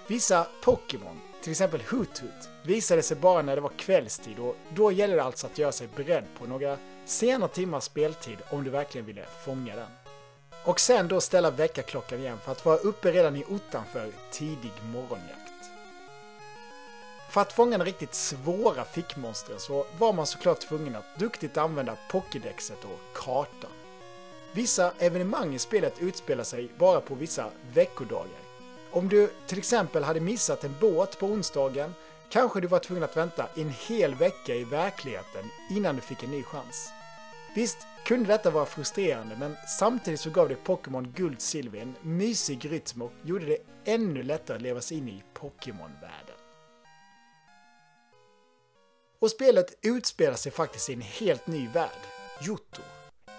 [0.06, 5.16] Vissa Pokémon, till exempel Hoothoot, visade sig bara när det var kvällstid och då gäller
[5.16, 6.78] det alltså att göra sig beredd på några
[7.08, 9.88] sena timmars speltid om du verkligen ville fånga den.
[10.64, 14.72] Och sen då ställa väckarklockan igen för att vara uppe redan i ottan för tidig
[14.92, 15.52] morgonjakt.
[17.30, 21.96] För att fånga den riktigt svåra fickmonstren så var man såklart tvungen att duktigt använda
[22.10, 23.70] Pokédexet och kartan.
[24.52, 28.40] Vissa evenemang i spelet utspelar sig bara på vissa veckodagar.
[28.90, 31.94] Om du till exempel hade missat en båt på onsdagen
[32.28, 36.30] kanske du var tvungen att vänta en hel vecka i verkligheten innan du fick en
[36.30, 36.92] ny chans.
[37.54, 42.72] Visst kunde detta vara frustrerande men samtidigt så gav det Pokémon Guld Silver en mysig
[42.72, 46.36] rytm och gjorde det ännu lättare att leva sig in i Pokémon-världen.
[49.20, 52.00] Och spelet utspelar sig faktiskt i en helt ny värld,
[52.40, 52.82] Johto.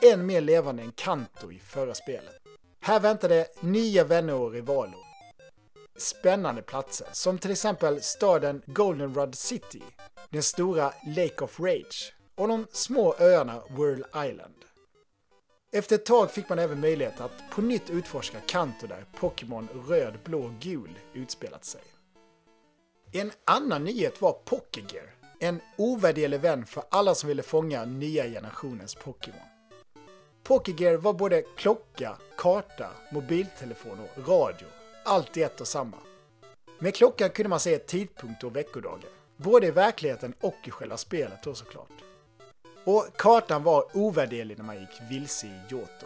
[0.01, 2.35] Än mer levande än Kanto i förra spelet.
[2.79, 4.99] Här väntade nya vänner och rivaler.
[5.97, 9.81] Spännande platser, som till exempel staden Goldenrod City,
[10.29, 14.55] den stora Lake of Rage och de små öarna Whirl Island.
[15.71, 20.19] Efter ett tag fick man även möjlighet att på nytt utforska Kanto där Pokémon röd,
[20.23, 21.81] blå, gul utspelat sig.
[23.11, 28.95] En annan nyhet var Pokégear, en ovärderlig vän för alla som ville fånga nya generationens
[28.95, 29.39] Pokémon.
[30.43, 34.67] Pokégear var både klocka, karta, mobiltelefon och radio.
[35.05, 35.97] Allt i ett och samma.
[36.79, 39.09] Med klockan kunde man se tidpunkt och veckodagar.
[39.37, 42.08] Både i verkligheten och i själva spelet då såklart.
[42.89, 46.05] Och kartan var ovärderlig när man gick vilse i Johto.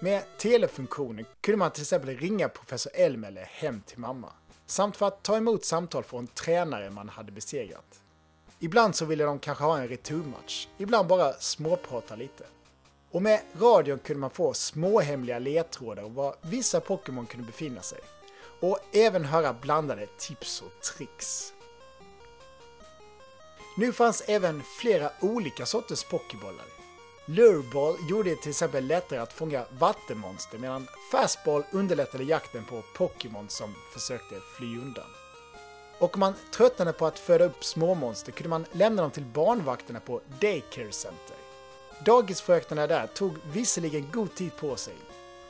[0.00, 4.32] Med telefunktionen kunde man till exempel ringa professor Elmele hem till mamma.
[4.66, 8.00] Samt för att ta emot samtal från tränare man hade besegrat.
[8.58, 12.44] Ibland så ville de kanske ha en returmatch, ibland bara småprata lite.
[13.10, 18.00] Och med radion kunde man få småhemliga ledtrådar om var vissa Pokémon kunde befinna sig.
[18.60, 21.53] Och även höra blandade tips och tricks.
[23.76, 26.64] Nu fanns även flera olika sorters pokébollar.
[27.26, 33.48] Lureball gjorde det till exempel lättare att fånga vattenmonster medan Fastball underlättade jakten på Pokémon
[33.48, 35.04] som försökte fly undan.
[35.98, 40.00] Och om man tröttnade på att föda upp småmonster kunde man lämna dem till barnvakterna
[40.00, 41.36] på Daycare Center.
[42.04, 44.94] Dagisfröknarna där tog visserligen god tid på sig,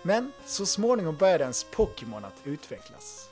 [0.03, 3.29] men så småningom började ens Pokémon att utvecklas.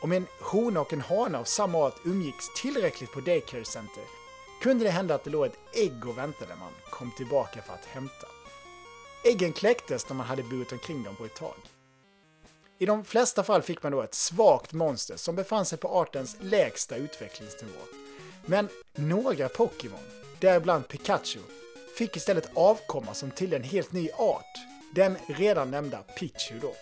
[0.00, 4.04] Om en hona och en hane av samma art umgicks tillräckligt på Daycare Center
[4.62, 7.72] kunde det hända att det låg ett ägg och väntade när man kom tillbaka för
[7.72, 8.26] att hämta.
[9.24, 11.56] Äggen kläcktes när man hade burit omkring dem på ett tag.
[12.78, 16.36] I de flesta fall fick man då ett svagt monster som befann sig på artens
[16.40, 17.80] lägsta utvecklingsnivå.
[18.46, 20.00] Men några Pokémon,
[20.40, 21.40] däribland Pikachu,
[21.96, 24.56] fick istället avkomma som till en helt ny art,
[24.94, 26.74] den redan nämnda Pichu då.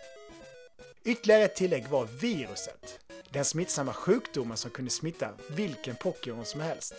[1.04, 2.98] Ytterligare ett tillägg var viruset,
[3.30, 6.94] den smittsamma sjukdomen som kunde smitta vilken Pokémon som helst.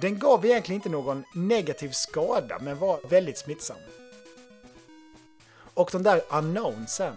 [0.00, 3.76] Den gav egentligen inte någon negativ skada, men var väldigt smittsam.
[5.74, 7.14] Och de där annonsen.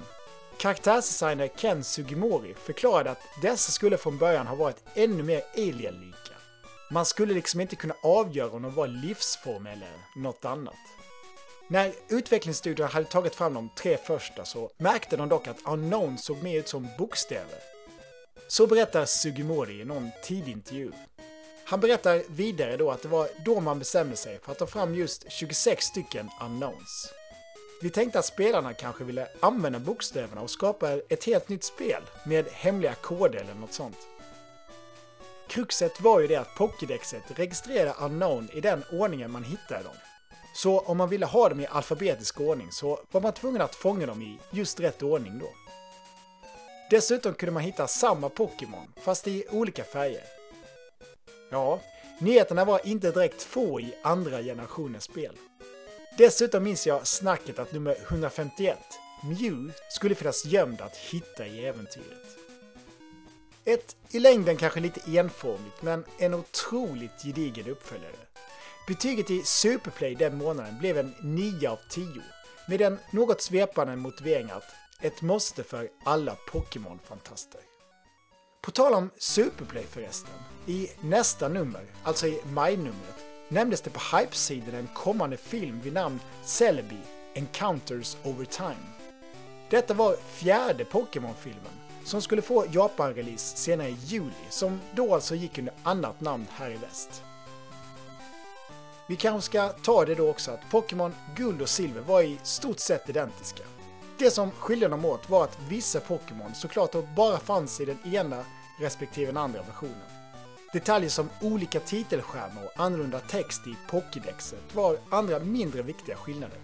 [0.58, 6.34] Karaktärsdesigner Ken Sugimori förklarade att dessa skulle från början ha varit ännu mer alien-lika.
[6.92, 10.76] Man skulle liksom inte kunna avgöra om de var livsform eller något annat.
[11.68, 16.44] När utvecklingsstudion hade tagit fram de tre första så märkte de dock att unknown såg
[16.44, 17.60] mer ut som bokstäver.
[18.48, 20.92] Så berättar Sugimori i någon tidig intervju.
[21.70, 24.96] Han berättar vidare då att det var då man bestämde sig för att ta fram
[24.96, 27.14] just 26 stycken unknowns.
[27.82, 32.46] Vi tänkte att spelarna kanske ville använda bokstäverna och skapa ett helt nytt spel med
[32.52, 33.98] hemliga koder eller något sånt.
[35.48, 39.96] Kruxet var ju det att Pokédexet registrerar unknown i den ordningen man hittade dem.
[40.56, 44.06] Så om man ville ha dem i alfabetisk ordning så var man tvungen att fånga
[44.06, 45.50] dem i just rätt ordning då.
[46.90, 50.37] Dessutom kunde man hitta samma Pokémon, fast i olika färger.
[51.50, 51.80] Ja,
[52.20, 55.38] nyheterna var inte direkt få i andra generationens spel.
[56.18, 58.78] Dessutom minns jag snacket att nummer 151,
[59.24, 62.38] Mew, skulle finnas gömd att hitta i äventyret.
[63.66, 68.16] Ett i längden kanske lite enformigt, men en otroligt gedigen uppföljare.
[68.88, 72.08] Betyget i Superplay den månaden blev en 9 av 10,
[72.68, 77.62] med den något svepande motiveringen att ett måste för alla Pokémon-fantaster.
[78.62, 80.34] På tal om Superplay förresten,
[80.68, 86.20] i nästa nummer, alltså i majnumret, nämndes det på hypesidan en kommande film vid namn
[86.44, 87.00] Celebi
[87.34, 88.88] Encounters Over Time.
[89.70, 95.58] Detta var fjärde Pokémon-filmen som skulle få Japan-release senare i juli, som då alltså gick
[95.58, 97.24] under annat namn här i väst.
[99.08, 102.80] Vi kanske ska ta det då också att Pokémon Guld och Silver var i stort
[102.80, 103.64] sett identiska.
[104.18, 108.14] Det som skilde dem åt var att vissa Pokémon såklart då bara fanns i den
[108.14, 108.46] ena
[108.80, 110.17] respektive den andra versionen.
[110.74, 116.58] Detaljer som olika titelskärmar och annorlunda text i Pokédexet var andra mindre viktiga skillnader.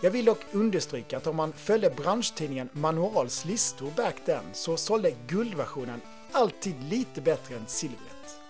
[0.00, 5.14] Jag vill dock understryka att om man följde branschtidningen Manuals listor back then så sålde
[5.26, 6.00] guldversionen
[6.32, 8.40] alltid lite bättre än silvret.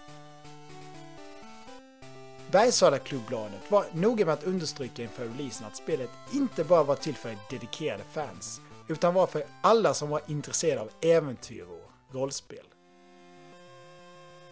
[2.51, 7.37] Bergsala-klubbladet var noga med att understryka inför releasen att spelet inte bara var till för
[7.51, 12.74] dedikerade fans, utan var för alla som var intresserade av äventyr och rollspel.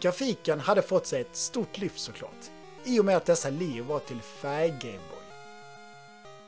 [0.03, 2.51] Grafiken hade fått sig ett stort lyft såklart,
[2.83, 5.23] i och med att dessa leo var till färg-Gameboy.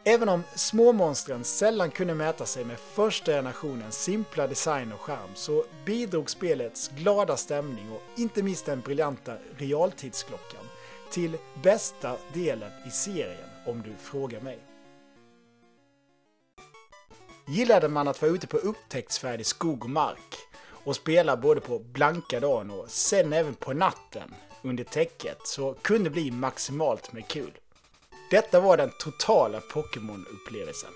[0.03, 5.65] Även om småmonstren sällan kunde mäta sig med första generationens simpla design och skärm så
[5.85, 10.65] bidrog spelets glada stämning och inte minst den briljanta realtidsklockan
[11.11, 14.59] till bästa delen i serien om du frågar mig.
[17.47, 20.35] Gillade man att vara ute på upptäcktsfärd i skog och mark
[20.85, 26.09] och spela både på blanka dagen och sen även på natten under täcket så kunde
[26.09, 27.51] bli maximalt med kul.
[28.31, 30.91] Detta var den totala Pokémon-upplevelsen.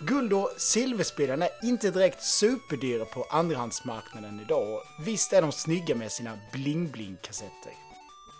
[0.00, 5.94] Guld och silverspelen är inte direkt superdyra på andrahandsmarknaden idag och visst är de snygga
[5.94, 7.72] med sina bling-bling-kassetter.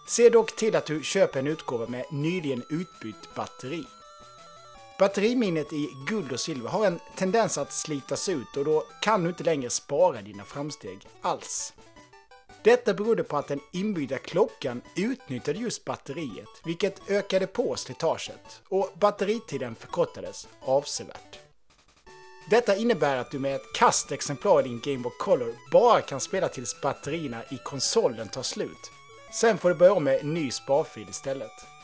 [0.08, 3.84] Se dock till att du köper en utgåva med nyligen utbytt batteri.
[4.98, 9.28] Batteriminnet i guld och silver har en tendens att slitas ut och då kan du
[9.28, 11.74] inte längre spara dina framsteg alls.
[12.62, 18.90] Detta berodde på att den inbyggda klockan utnyttjade just batteriet, vilket ökade på slitaget och
[18.94, 21.38] batteritiden förkortades avsevärt.
[22.50, 26.48] Detta innebär att du med ett kastexemplar i din Game Boy Color bara kan spela
[26.48, 28.90] tills batterierna i konsolen tar slut.
[29.32, 31.75] Sen får du börja om med en ny sparfil istället.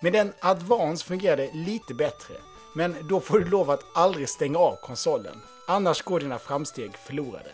[0.00, 2.34] Med den Advance fungerar det lite bättre,
[2.74, 5.42] men då får du lov att aldrig stänga av konsolen.
[5.68, 7.50] Annars går dina framsteg förlorade.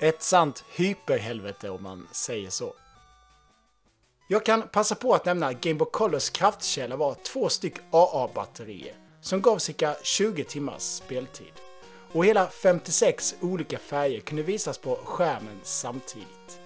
[0.00, 2.74] Ett sant hyperhelvete om man säger så.
[4.28, 9.40] Jag kan passa på att nämna Game Boy Colors kraftkälla var två styck AA-batterier som
[9.40, 11.52] gav cirka 20 timmars speltid.
[12.12, 16.60] Och hela 56 olika färger kunde visas på skärmen samtidigt.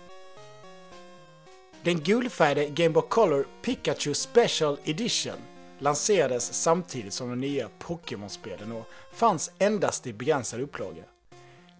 [1.84, 5.36] Den gulfärgade Game Boy Color Pikachu Special Edition
[5.78, 11.02] lanserades samtidigt som de nya Pokémon-spelen och fanns endast i begränsad upplaga.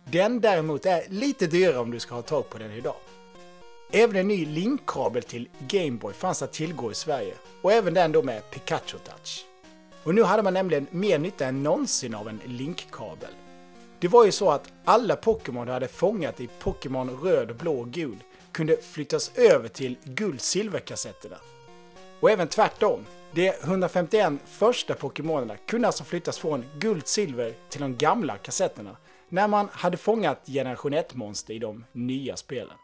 [0.04, 2.94] Den däremot är lite dyrare om du ska ha tag på den idag.
[3.90, 8.22] Även en ny linkkabel till Gameboy fanns att tillgå i Sverige och även den då
[8.22, 9.46] med Pikachu Touch.
[10.02, 13.30] Och nu hade man nämligen mer nytta än någonsin av en linkkabel.
[13.98, 17.90] Det var ju så att alla Pokémon du hade fångat i Pokémon röd, blå och
[17.90, 18.16] gul
[18.54, 21.36] kunde flyttas över till guld-silver-kassetterna.
[22.20, 23.06] Och även tvärtom.
[23.32, 28.96] De 151 första Pokémonerna kunde alltså flyttas från guld-silver till de gamla kassetterna
[29.28, 32.76] när man hade fångat generation 1-monster i de nya spelen.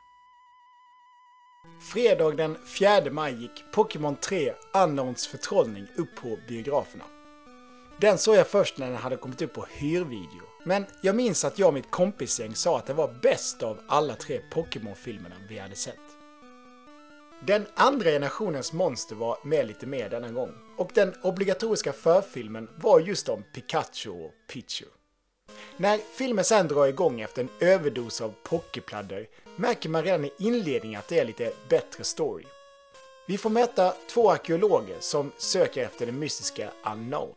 [1.92, 7.04] Fredag den 4 maj gick Pokémon 3 Unknowns förtrollning upp på biograferna.
[8.00, 10.49] Den såg jag först när den hade kommit upp på hyrvideo.
[10.64, 14.14] Men jag minns att jag och mitt kompisgäng sa att det var bäst av alla
[14.14, 15.96] tre Pokémon-filmerna vi hade sett.
[17.46, 20.52] Den andra generationens monster var med lite mer denna gång.
[20.76, 24.84] Och den obligatoriska förfilmen var just om Pikachu och Pichu.
[25.76, 30.98] När filmen sen drar igång efter en överdos av pockepladder märker man redan i inledningen
[31.00, 32.44] att det är lite bättre story.
[33.26, 37.34] Vi får möta två arkeologer som söker efter den mystiska Unknown.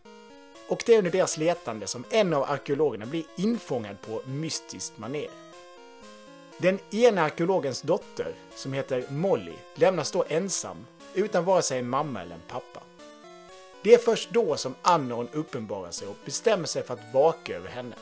[0.68, 5.28] Och det är under deras letande som en av arkeologerna blir infångad på mystiskt maner.
[6.57, 12.22] Den ena arkeologens dotter, som heter Molly, lämnas då ensam utan vare sig en mamma
[12.22, 12.80] eller en pappa.
[13.82, 17.70] Det är först då som Anon uppenbarar sig och bestämmer sig för att vaka över
[17.70, 17.95] henne.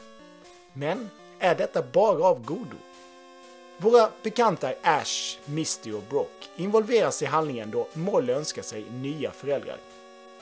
[0.74, 1.09] Men
[1.39, 2.78] är detta bara av godo?
[3.78, 9.78] Våra bekanta Ash, Misty och Brock involveras i handlingen då Molly önskar sig nya föräldrar.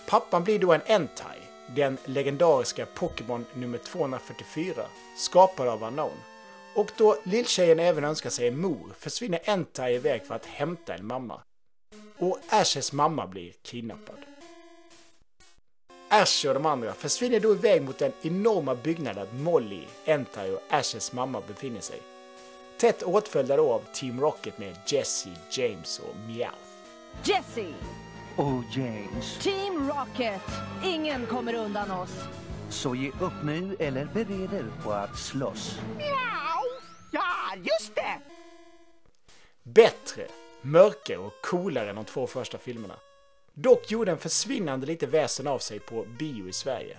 [0.08, 1.38] Pappan blir då en Entai,
[1.76, 4.86] den legendariska Pokémon nummer 244,
[5.18, 6.18] skapad av Unknown.
[6.76, 11.06] Och då lilltjejen även önskar sig en mor försvinner Entai iväg för att hämta en
[11.06, 11.42] mamma.
[12.18, 14.18] Och Ashes mamma blir kidnappad.
[16.12, 21.14] Ash och de andra försvinner då iväg mot den enorma byggnaden Molly, Entai och Ashes
[21.14, 22.02] mamma befinner sig.
[22.78, 26.58] Tätt åtföljda då av Team Rocket med Jesse, James och Meowth.
[27.24, 27.74] Jesse!
[28.40, 29.38] Och James.
[29.38, 30.42] Team Rocket!
[30.84, 32.16] Ingen kommer undan oss.
[32.70, 35.80] Så ge upp nu eller bered er på att slåss.
[37.12, 38.22] Ja, just det!
[39.64, 40.28] Bättre,
[40.62, 42.96] mörkare och coolare än de två första filmerna.
[43.54, 46.98] Dock gjorde en försvinnande lite väsen av sig på bio i Sverige.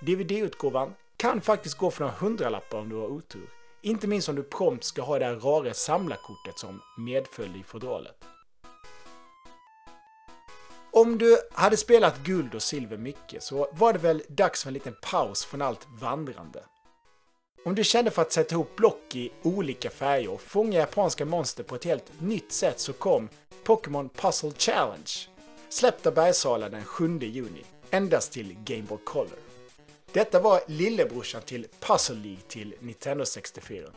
[0.00, 3.48] DVD-utgåvan kan faktiskt gå för några hundralappar om du har otur.
[3.82, 8.24] Inte minst om du prompt ska ha det här rara samlarkortet som medföljde i fodralet.
[10.94, 14.74] Om du hade spelat guld och silver mycket så var det väl dags för en
[14.74, 16.64] liten paus från allt vandrande.
[17.64, 21.62] Om du kände för att sätta ihop block i olika färger och fånga japanska monster
[21.62, 23.28] på ett helt nytt sätt så kom
[23.64, 25.28] Pokémon Puzzle Challenge.
[25.68, 29.38] Släppt av Bergsala den 7 juni, endast till Game Boy Color.
[30.12, 33.88] Detta var lillebrorsan till Puzzle League till Nintendo 64.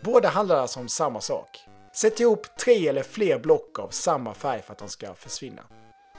[0.00, 1.60] Båda handlar alltså om samma sak.
[1.94, 5.62] Sätt ihop tre eller fler block av samma färg för att de ska försvinna.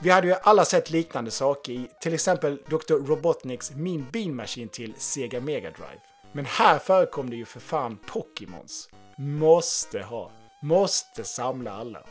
[0.00, 2.94] Vi hade ju alla sett liknande saker i till exempel Dr.
[2.94, 6.00] Robotniks Mean Bean Machine till Sega Mega Drive.
[6.32, 8.88] Men här förekom det ju för fan Pokémons.
[9.18, 10.30] Måste ha.
[10.62, 12.02] Måste samla alla.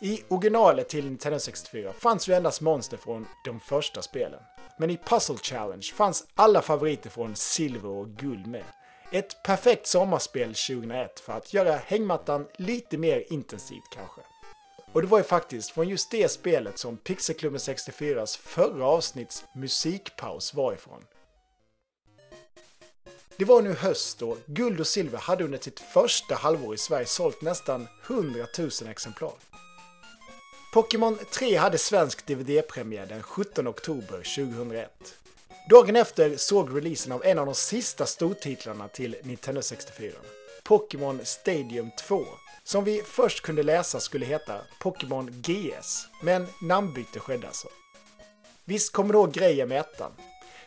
[0.00, 4.40] I originalet till Nintendo 64 fanns ju endast monster från de första spelen.
[4.78, 8.64] Men i Puzzle Challenge fanns alla favoriter från silver och guld med.
[9.12, 14.20] Ett perfekt sommarspel 2001 för att göra hängmattan lite mer intensivt kanske.
[14.92, 20.54] Och det var ju faktiskt från just det spelet som Pixelklubben 64s förra avsnitts musikpaus
[20.54, 21.04] var ifrån.
[23.36, 27.06] Det var nu höst och Guld och Silver hade under sitt första halvår i Sverige
[27.06, 29.32] sålt nästan 100 000 exemplar.
[30.74, 35.14] Pokémon 3 hade svensk DVD-premiär den 17 oktober 2001.
[35.70, 40.12] Dagen efter såg releasen av en av de sista stortitlarna till Nintendo 64.
[40.64, 42.24] Pokémon Stadium 2,
[42.68, 47.68] som vi först kunde läsa skulle heta Pokémon GS, men namnbyte skedde alltså.
[48.64, 50.12] Visst kommer då grejen med ettan.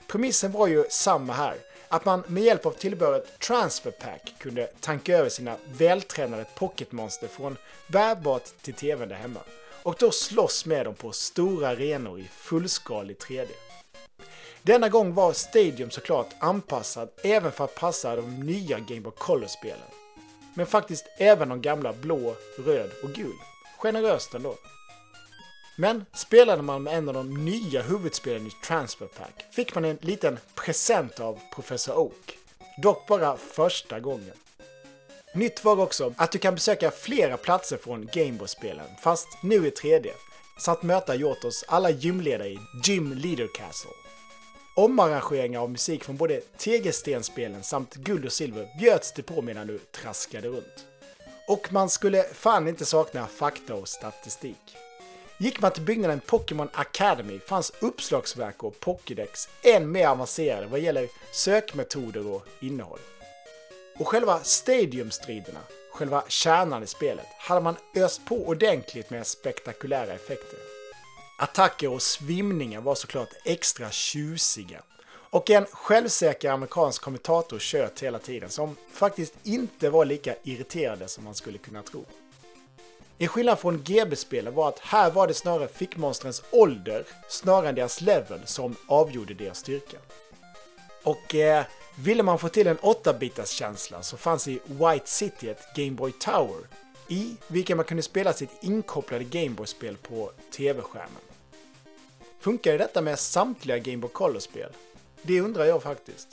[0.07, 5.17] Premissen var ju samma här, att man med hjälp av tillbehöret Transfer Pack kunde tanka
[5.17, 9.39] över sina vältränade pocketmonster från bärbart till tvn där hemma
[9.83, 13.49] och då slåss med dem på stora arenor i fullskalig 3D.
[14.61, 20.00] Denna gång var Stadium såklart anpassad även för att passa de nya Game Boy Color-spelen.
[20.53, 22.35] Men faktiskt även de gamla blå,
[22.65, 23.35] röd och gul.
[23.77, 24.55] Generöst ändå.
[25.75, 29.97] Men spelade man med en av de nya huvudspelen i Transfer Pack fick man en
[30.01, 32.37] liten present av Professor Oak.
[32.81, 34.33] Dock bara första gången.
[35.35, 40.09] Nytt var också att du kan besöka flera platser från Gameboy-spelen, fast nu i 3D,
[40.59, 44.00] samt möta Jotos alla gymledare i Gym Leader Castle.
[44.75, 49.77] Omarrangeringar av musik från både tegelstenspelen samt guld och silver bjöds det på medan du
[49.77, 50.85] traskade runt.
[51.47, 54.77] Och man skulle fan inte sakna fakta och statistik.
[55.39, 61.07] Gick man till byggnaden Pokémon Academy fanns uppslagsverk och Pokédex än mer avancerade vad gäller
[61.31, 62.99] sökmetoder och innehåll.
[63.99, 65.59] Och själva Stadium-striderna,
[65.91, 70.80] själva kärnan i spelet, hade man öst på ordentligt med spektakulära effekter.
[71.41, 74.81] Attacker och svimningar var såklart extra tjusiga.
[75.09, 81.23] Och en självsäker amerikansk kommentator tjöt hela tiden som faktiskt inte var lika irriterande som
[81.23, 82.05] man skulle kunna tro.
[83.17, 88.01] En skillnad från GB-spelen var att här var det snarare fickmonstrens ålder, snarare än deras
[88.01, 89.97] level, som avgjorde deras styrka.
[91.03, 91.65] Och eh,
[91.95, 96.11] ville man få till en 8-bitars känsla så fanns i White City ett Game Boy
[96.11, 96.67] Tower,
[97.07, 101.30] i vilken man kunde spela sitt inkopplade Game Boy-spel på TV-skärmen.
[102.41, 104.69] Funkar detta med samtliga Game Boy Color-spel?
[105.21, 106.27] Det undrar jag faktiskt.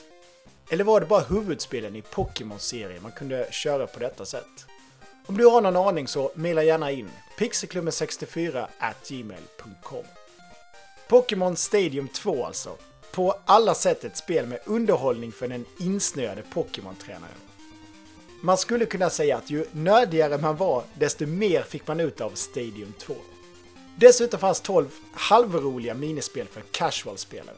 [0.70, 4.66] Eller var det bara huvudspelen i Pokémon-serien man kunde köra på detta sätt?
[5.26, 10.04] Om du har någon aning så mejla gärna in pixelklubben64gmail.com
[11.08, 12.76] Pokémon Stadium 2 alltså.
[13.12, 17.38] På alla sätt ett spel med underhållning för den insnöade Pokémon-tränaren.
[18.40, 22.30] Man skulle kunna säga att ju nördigare man var, desto mer fick man ut av
[22.30, 23.14] Stadium 2.
[24.00, 27.56] Dessutom fanns 12 halvroliga minispel för casual-spelare.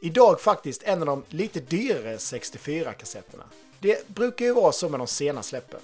[0.00, 3.44] Idag faktiskt en av de lite dyrare 64-kassetterna.
[3.78, 5.80] Det brukar ju vara så med de sena släppen.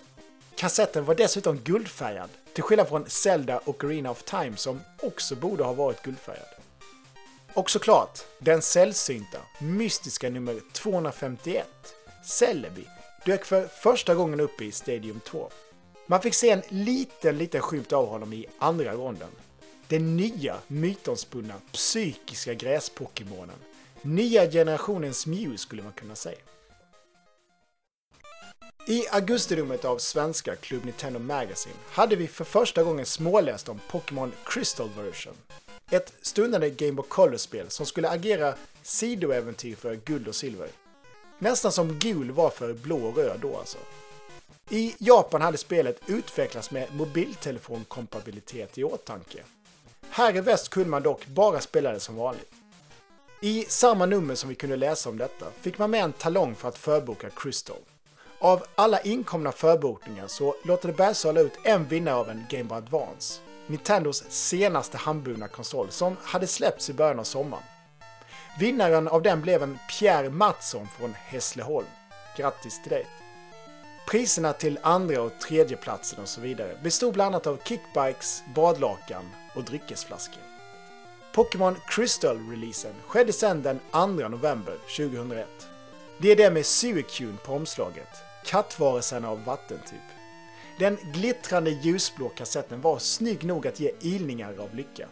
[0.55, 5.65] Kassetten var dessutom guldfärgad, till skillnad från Zelda och Arena of Time som också borde
[5.65, 6.49] ha varit guldfärgad.
[7.55, 11.67] Och såklart, den sällsynta, mystiska nummer 251,
[12.25, 12.87] Celebi,
[13.25, 15.51] dök för första gången upp i Stadium 2.
[16.07, 19.31] Man fick se en liten, liten skymt av honom i andra ronden.
[19.89, 23.57] Den nya, mytomspunna, psykiska gräspokémonen.
[24.03, 26.39] Nya generationens Mew skulle man kunna säga.
[28.87, 34.33] I augustinumret av svenska Club Nintendo Magazine hade vi för första gången småläst om Pokémon
[34.47, 35.35] Crystal Version.
[35.91, 40.69] Ett stundande Game Boy Color-spel som skulle agera sidoäventyr för guld och silver.
[41.39, 43.79] Nästan som gul var för blå och röd då alltså.
[44.71, 49.45] I Japan hade spelet utvecklats med mobiltelefonkompatibilitet i åtanke.
[50.19, 52.53] Här i väst kunde man dock bara spela det som vanligt.
[53.41, 56.69] I samma nummer som vi kunde läsa om detta fick man med en talong för
[56.69, 57.77] att förboka Crystal.
[58.39, 62.79] Av alla inkomna förbokningar så låter det Bergsala ut en vinnare av en Game Boy
[62.79, 63.41] Advance.
[63.67, 67.65] Nintendos senaste handburna konsol som hade släppts i början av sommaren.
[68.61, 71.87] Vinnaren av den blev en Pierre Mattsson från Hässleholm.
[72.37, 73.07] Grattis till dig!
[74.11, 79.25] Priserna till andra och tredje platsen och så vidare bestod bland annat av kickbikes, badlakan
[79.55, 80.43] och dryckesflaskor.
[81.35, 85.47] Pokémon Crystal-releasen skedde sedan den 2 november 2001.
[86.19, 88.09] Det är det med Suicune på omslaget,
[88.45, 90.09] kattvarelsen av vattentyp.
[90.79, 95.09] Den glittrande ljusblå kassetten var snygg nog att ge ilningar av lycka.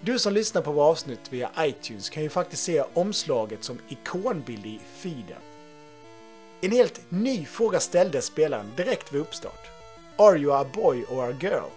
[0.00, 4.66] Du som lyssnar på våra avsnitt via iTunes kan ju faktiskt se omslaget som ikonbild
[4.66, 5.51] i feeden.
[6.64, 9.70] En helt ny fråga ställdes spelaren direkt vid uppstart.
[10.16, 11.70] Are you a boy or a girl?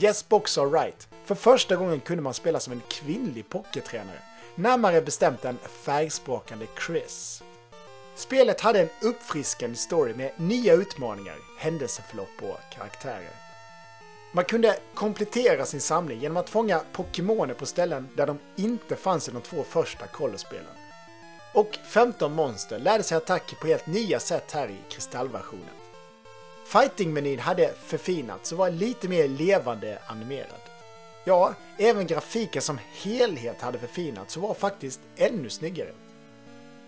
[0.00, 1.08] Yes box are right.
[1.24, 4.18] För första gången kunde man spela som en kvinnlig pokertränare.
[4.54, 7.42] Närmare bestämt en färgsprakande Chris.
[8.14, 13.30] Spelet hade en uppfriskande story med nya utmaningar, händelseförlopp och karaktärer.
[14.32, 19.28] Man kunde komplettera sin samling genom att fånga Pokémoner på ställen där de inte fanns
[19.28, 20.81] i de två första kollospelen.
[21.52, 25.74] Och 15 monster lärde sig attacker på helt nya sätt här i kristallversionen.
[26.66, 30.60] Fighting-menyn hade förfinats och var lite mer levande animerad.
[31.24, 35.92] Ja, även grafiken som helhet hade förfinats och var faktiskt ännu snyggare.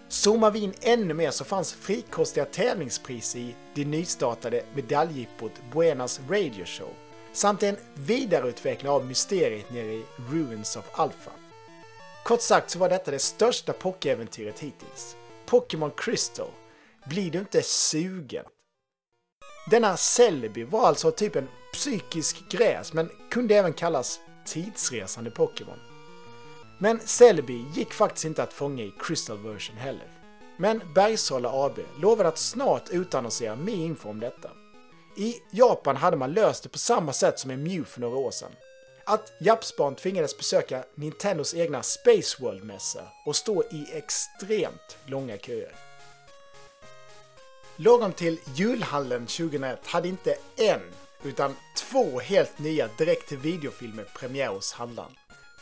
[0.08, 6.64] Zoomar vi in ännu mer så fanns frikostiga tävlingspris i det nystartade medaljjippot Buenas Radio
[6.64, 6.90] Show
[7.32, 11.30] samt en vidareutveckling av mysteriet nere i Ruins of Alpha.
[12.24, 15.16] Kort sagt så var detta det största pokéäventyret hittills.
[15.46, 16.50] Pokémon Crystal.
[17.08, 18.44] Blir du inte sugen?
[19.70, 25.78] Denna Celebi var alltså typ en psykisk gräs men kunde även kallas tidsresande Pokémon.
[26.78, 30.08] Men Celebi gick faktiskt inte att fånga i Crystal version heller.
[30.56, 34.50] Men Bergsala AB lovade att snart utannonsera mer info om detta.
[35.16, 38.30] I Japan hade man löst det på samma sätt som i Mew för några år
[38.30, 38.52] sedan.
[39.07, 45.74] Att Japsbarn tvingades besöka Nintendos egna Space World-mässa och stå i extremt långa köer.
[47.76, 50.80] Lagom till julhallen 2001 hade inte en,
[51.22, 55.12] utan två helt nya direkt till videofilmer premiär hos handlaren.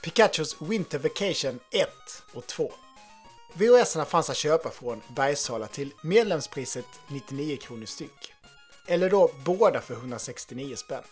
[0.02, 1.88] Pikachus Winter Vacation 1
[2.32, 2.72] och 2.
[3.54, 8.34] VHSerna fanns att köpa från Bergsala till medlemspriset 99 kronor styck.
[8.86, 11.02] Eller då båda för 169 spänn.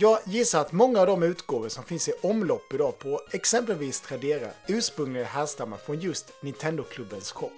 [0.00, 4.50] Jag gissar att många av de utgåvor som finns i omlopp idag på exempelvis Tradera
[4.66, 7.52] ursprungligen härstammar från just Nintendo-klubbens shop.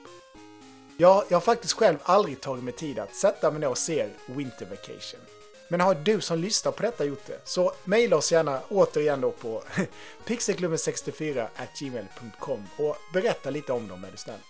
[0.97, 4.09] Ja, jag har faktiskt själv aldrig tagit mig tid att sätta mig ner och se
[4.27, 5.21] Winter Vacation.
[5.69, 9.31] Men har du som lyssnar på detta gjort det, så mejla oss gärna återigen då
[9.31, 9.63] på
[10.27, 14.41] pixelklubben64 gmail.com och berätta lite om dem är du snäll.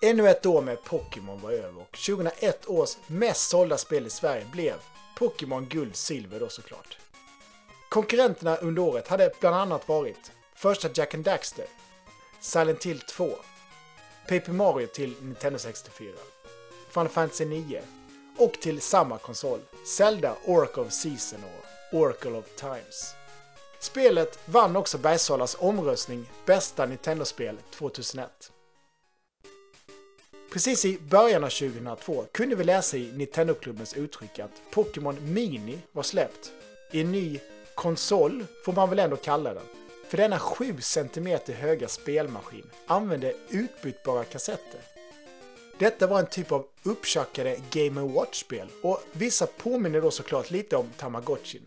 [0.00, 4.46] Ännu ett år med Pokémon var över och 2001 års mest sålda spel i Sverige
[4.52, 4.74] blev
[5.18, 6.98] Pokémon Guld Silver då såklart.
[7.88, 11.66] Konkurrenterna under året hade bland annat varit första Jack and Daxter,
[12.40, 13.30] Silent Hill 2,
[14.28, 16.12] Paper Mario till Nintendo 64,
[16.90, 17.82] Final Fantasy 9
[18.38, 23.14] och till samma konsol, Zelda Oracle of Season och Oracle of Times.
[23.80, 28.52] Spelet vann också Bergsalas omröstning Bästa Nintendo-spel 2001.
[30.56, 36.02] Precis i början av 2002 kunde vi läsa i Nintendo-klubbens uttryck att Pokémon Mini var
[36.02, 36.52] släppt.
[36.90, 37.40] I en ny
[37.74, 39.62] konsol, får man väl ändå kalla den.
[40.08, 44.80] För denna 7 cm höga spelmaskin använde utbytbara kassetter.
[45.78, 50.90] Detta var en typ av upptjackade Game Watch-spel och vissa påminner då såklart lite om
[50.96, 51.66] Tamagotchin.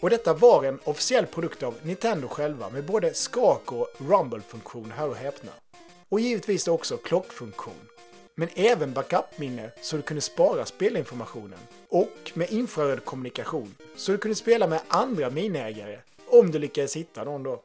[0.00, 5.08] Och detta var en officiell produkt av Nintendo själva med både skak och rumble-funktion, hör
[5.08, 5.52] och häpna.
[6.08, 7.88] Och givetvis också klockfunktion.
[8.38, 11.58] Men även backup-minne så du kunde spara spelinformationen.
[11.88, 17.24] Och med infraröd kommunikation så du kunde spela med andra minägare om du lyckades hitta
[17.24, 17.62] någon då.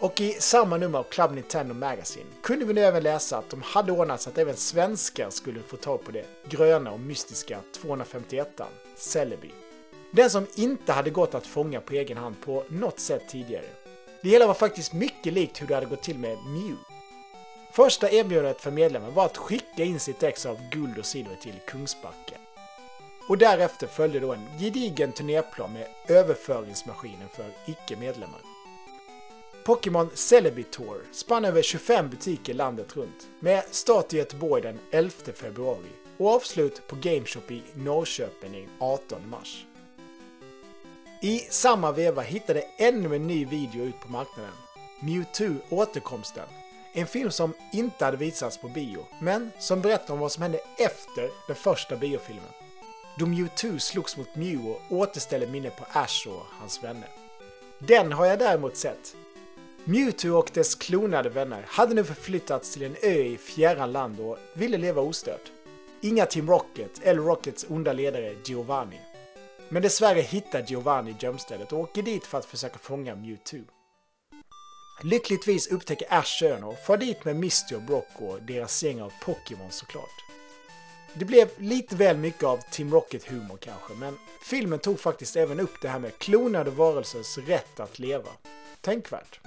[0.00, 3.62] Och i samma nummer av Club Nintendo Magazine kunde vi nu även läsa att de
[3.62, 8.64] hade ordnat så att även svenskar skulle få tag på det gröna och mystiska 251an,
[8.96, 9.50] Celebi.
[10.10, 13.66] Den som inte hade gått att fånga på egen hand på något sätt tidigare.
[14.22, 16.76] Det hela var faktiskt mycket likt hur det hade gått till med Mew.
[17.74, 21.60] Första erbjudandet för medlemmen var att skicka in sitt ex av guld och silver till
[21.66, 22.36] Kungsbacka.
[23.28, 28.40] Och därefter följde då en gedigen turnéplan med överföringsmaskinen för icke-medlemmar.
[29.64, 35.10] Pokémon Celebi Tour spann över 25 butiker landet runt med start i Göteborg den 11
[35.34, 39.66] februari och avslut på Gameshop i Norrköping den 18 mars.
[41.22, 44.52] I samma veva hittade ännu en ny video ut på marknaden.
[45.00, 46.63] Mewtwo Återkomsten.
[46.96, 50.60] En film som inte hade visats på bio, men som berättar om vad som hände
[50.78, 52.50] efter den första biofilmen.
[53.18, 57.08] Då Mewtwo slogs mot Mew och återställde minnet på Ash och hans vänner.
[57.78, 59.16] Den har jag däremot sett.
[59.84, 64.38] Mewtwo och dess klonade vänner hade nu förflyttats till en ö i fjärran land och
[64.52, 65.52] ville leva ostört.
[66.00, 69.00] Inga Team Rocket eller Rockets onda ledare Giovanni.
[69.68, 73.64] Men dessvärre hittar Giovanni gömstället och åker dit för att försöka fånga Mewtwo.
[75.02, 79.12] Lyckligtvis upptäcker Ash ön och far dit med Misty och Brock och deras gäng av
[79.24, 80.24] Pokémon såklart.
[81.14, 85.80] Det blev lite väl mycket av Team Rocket-humor kanske, men filmen tog faktiskt även upp
[85.82, 88.30] det här med klonade varelsers rätt att leva.
[88.80, 89.40] Tänkvärt.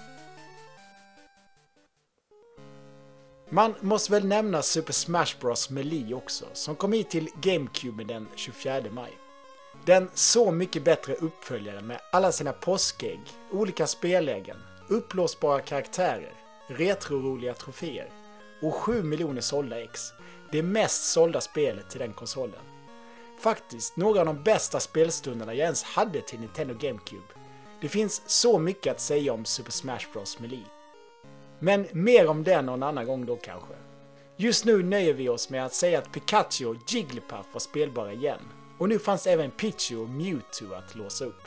[3.49, 8.27] Man måste väl nämna Super Smash Bros Melee också, som kom hit till GameCube den
[8.35, 9.11] 24 maj.
[9.85, 13.19] Den så mycket bättre uppföljaren med alla sina påskägg,
[13.51, 16.33] olika spellägen, upplåsbara karaktärer,
[16.67, 18.09] retroroliga troféer
[18.61, 20.13] och 7 miljoner sålda ex.
[20.51, 22.59] Det mest sålda spelet till den konsolen.
[23.39, 27.33] Faktiskt några av de bästa spelstunderna jag ens hade till Nintendo GameCube.
[27.81, 30.65] Det finns så mycket att säga om Super Smash Bros Melee.
[31.59, 33.73] Men mer om den någon annan gång då kanske.
[34.35, 38.39] Just nu nöjer vi oss med att säga att Pikachu och Jigglypuff var spelbara igen.
[38.77, 41.46] Och nu fanns även Pichu och Mewtwo att låsa upp.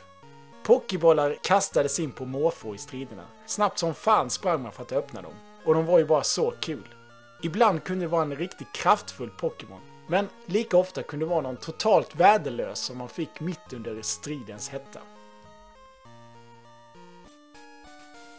[0.71, 3.25] Pokébollar kastades in på måfå i striderna.
[3.45, 5.33] Snabbt som fan sprang man för att öppna dem.
[5.65, 6.95] Och de var ju bara så kul.
[7.41, 9.81] Ibland kunde det vara en riktigt kraftfull Pokémon.
[10.07, 14.69] Men lika ofta kunde det vara någon totalt värdelös som man fick mitt under stridens
[14.69, 14.99] hetta.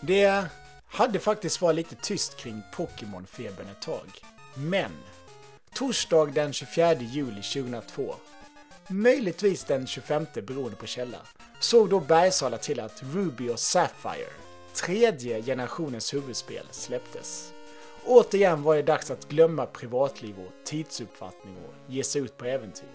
[0.01, 0.45] Det
[0.87, 4.21] hade faktiskt varit lite tyst kring Pokémon-febern ett tag.
[4.55, 4.93] Men
[5.75, 8.15] torsdag den 24 juli 2002,
[8.89, 11.19] möjligtvis den 25 beroende på källa,
[11.63, 14.33] såg då Bergsala till att Ruby och Sapphire,
[14.75, 17.53] tredje generationens huvudspel, släpptes.
[18.07, 22.89] Återigen var det dags att glömma privatliv och tidsuppfattning och ge sig ut på äventyr.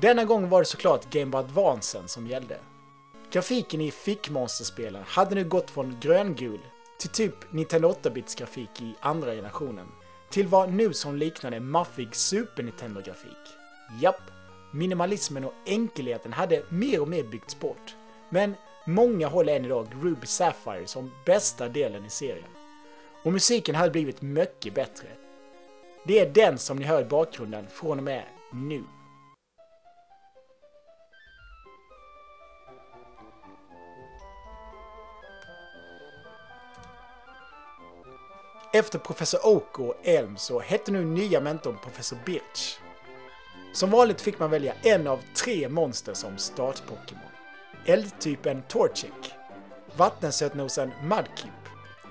[0.00, 2.58] Denna gång var det såklart Game Boy Advancen som gällde.
[3.30, 6.60] Grafiken i fickmonsterspelen hade nu gått från gröngul
[6.98, 9.86] till typ Nintendo 8-bits grafik i andra generationen
[10.30, 13.56] till vad nu som liknade maffig Super Nintendo-grafik.
[14.00, 14.22] Japp,
[14.74, 17.96] minimalismen och enkelheten hade mer och mer byggts bort.
[18.28, 18.54] Men
[18.86, 22.48] många håller än idag Ruby Sapphire som bästa delen i serien.
[23.22, 25.06] Och musiken hade blivit mycket bättre.
[26.06, 28.84] Det är den som ni hör i bakgrunden från och med nu.
[38.72, 42.83] Efter professor Oak och Elm så hette nu nya mentorn professor Birch.
[43.74, 47.30] Som vanligt fick man välja en av tre monster som start-Pokémon.
[47.86, 49.34] Eldtypen Torchic,
[49.96, 51.50] vattensötnosen Mudkip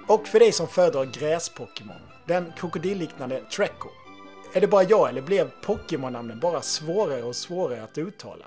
[0.07, 3.89] och för dig som föredrar gräs-Pokémon, den krokodilliknande Treco.
[4.53, 8.45] Är det bara jag eller blev Pokémon-namnen bara svårare och svårare att uttala?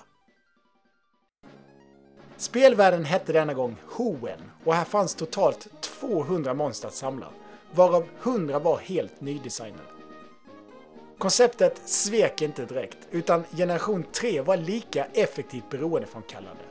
[2.37, 7.27] Spelvärlden hette denna gång Hoen och här fanns totalt 200 monster att samla,
[7.73, 9.96] varav 100 var helt nydesignade.
[11.19, 16.63] Konceptet svek inte direkt, utan generation 3 var lika effektivt beroendeframkallande.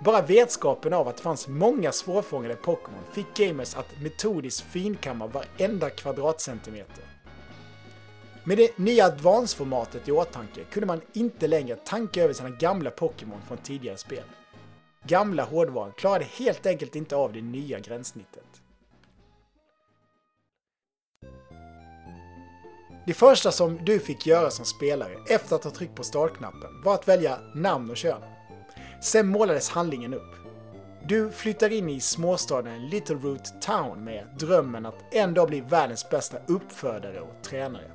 [0.00, 5.90] Bara vetskapen av att det fanns många svårfångade Pokémon fick gamers att metodiskt finkamma varenda
[5.90, 7.04] kvadratcentimeter.
[8.44, 13.42] Med det nya Advance-formatet i åtanke kunde man inte längre tanka över sina gamla Pokémon
[13.48, 14.24] från tidigare spel.
[15.06, 18.43] Gamla hårdvaran klarade helt enkelt inte av det nya gränssnittet.
[23.06, 26.94] Det första som du fick göra som spelare efter att ha tryckt på startknappen var
[26.94, 28.22] att välja namn och kön.
[29.02, 30.34] Sen målades handlingen upp.
[31.06, 36.10] Du flyttar in i småstaden Little Root Town med drömmen att en dag bli världens
[36.10, 37.90] bästa uppfödare och tränare.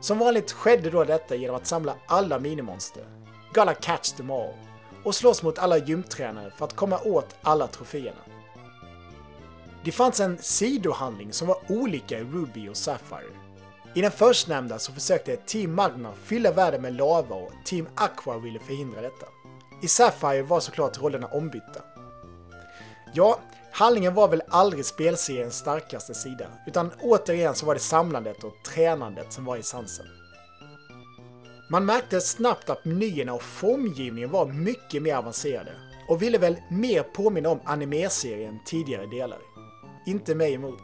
[0.00, 3.04] Som vanligt skedde då detta genom att samla alla minimonster,
[3.54, 4.54] gotta catch them all,
[5.04, 8.22] och slåss mot alla gymtränare för att komma åt alla troféerna.
[9.84, 13.51] Det fanns en sidohandling som var olika i Ruby och Sapphire.
[13.94, 18.58] I den förstnämnda så försökte Team Magma fylla världen med lava och Team Aqua ville
[18.58, 19.26] förhindra detta.
[19.82, 21.82] I Sapphire var såklart rollerna ombytta.
[23.14, 23.38] Ja,
[23.72, 29.32] handlingen var väl aldrig spelseriens starkaste sida, utan återigen så var det samlandet och tränandet
[29.32, 30.06] som var essensen.
[31.70, 35.72] Man märkte snabbt att menyerna och formgivningen var mycket mer avancerade
[36.08, 39.38] och ville väl mer påminna om anime-serien tidigare delar.
[40.06, 40.82] Inte mig emot.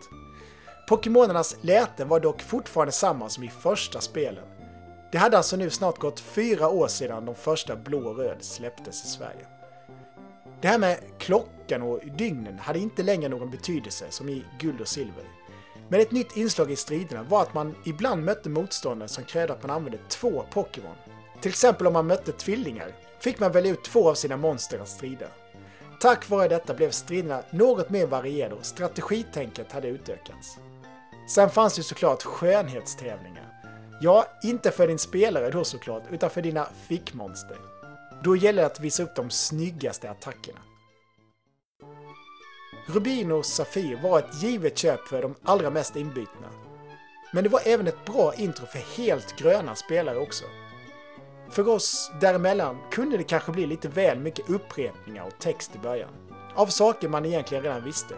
[0.88, 4.44] Pokémonernas läten var dock fortfarande samma som i första spelen.
[5.12, 9.04] Det hade alltså nu snart gått fyra år sedan de första blå och röd släpptes
[9.04, 9.46] i Sverige.
[10.60, 14.88] Det här med klockan och dygnen hade inte längre någon betydelse som i guld och
[14.88, 15.24] silver.
[15.88, 19.62] Men ett nytt inslag i striderna var att man ibland mötte motståndare som krävde att
[19.62, 20.96] man använde två Pokémon.
[21.40, 24.88] Till exempel om man mötte tvillingar fick man välja ut två av sina monster att
[24.88, 25.26] strida.
[26.00, 30.58] Tack vare detta blev striderna något mer varierade och strategitänket hade utökats.
[31.28, 33.52] Sen fanns det såklart skönhetstävlingar.
[34.00, 37.56] Ja, inte för din spelare då såklart, utan för dina fickmonster.
[38.22, 40.58] Då gäller det att visa upp de snyggaste attackerna.
[42.86, 46.48] Rubin och Safir var ett givet köp för de allra mest inbytna.
[47.32, 50.44] Men det var även ett bra intro för helt gröna spelare också.
[51.50, 56.10] För oss däremellan kunde det kanske bli lite väl mycket upprepningar och text i början.
[56.54, 58.14] Av saker man egentligen redan visste.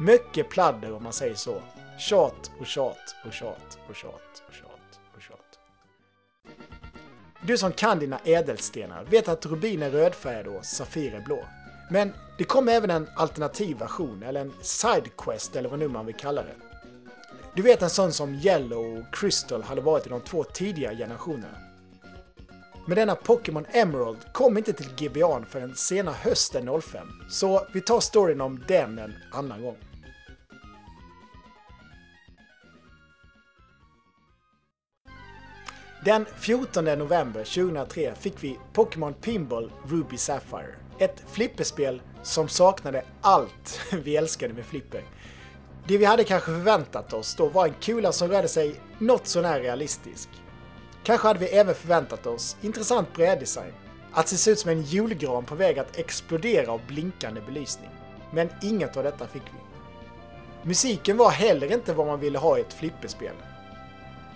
[0.00, 1.62] Mycket pladder om man säger så.
[2.08, 5.58] Tjat och tjat och tjat och tjat och tjat och tjat.
[7.42, 11.44] Du som kan dina ädelstenar vet att rubin är rödfärgad och safir är blå.
[11.90, 16.14] Men det kom även en alternativ version, eller en sidequest eller vad nu man vill
[16.14, 16.54] kalla det.
[17.54, 21.58] Du vet en sån som Yellow och Crystal hade varit i de två tidigare generationerna.
[22.86, 28.00] Men denna Pokémon Emerald kom inte till Gban förrän sena hösten 05, så vi tar
[28.00, 29.76] storyn om den en annan gång.
[36.04, 40.74] Den 14 november 2003 fick vi Pokémon Pinball Ruby Sapphire.
[40.98, 45.04] Ett flipperspel som saknade allt vi älskade med flipper.
[45.88, 49.60] Det vi hade kanske förväntat oss då var en kula som rörde sig något sånär
[49.60, 50.28] realistisk.
[51.04, 53.72] Kanske hade vi även förväntat oss intressant bräddesign.
[54.12, 57.90] Att se ut som en julgran på väg att explodera av blinkande belysning.
[58.32, 59.58] Men inget av detta fick vi.
[60.68, 63.34] Musiken var heller inte vad man ville ha i ett flipperspel.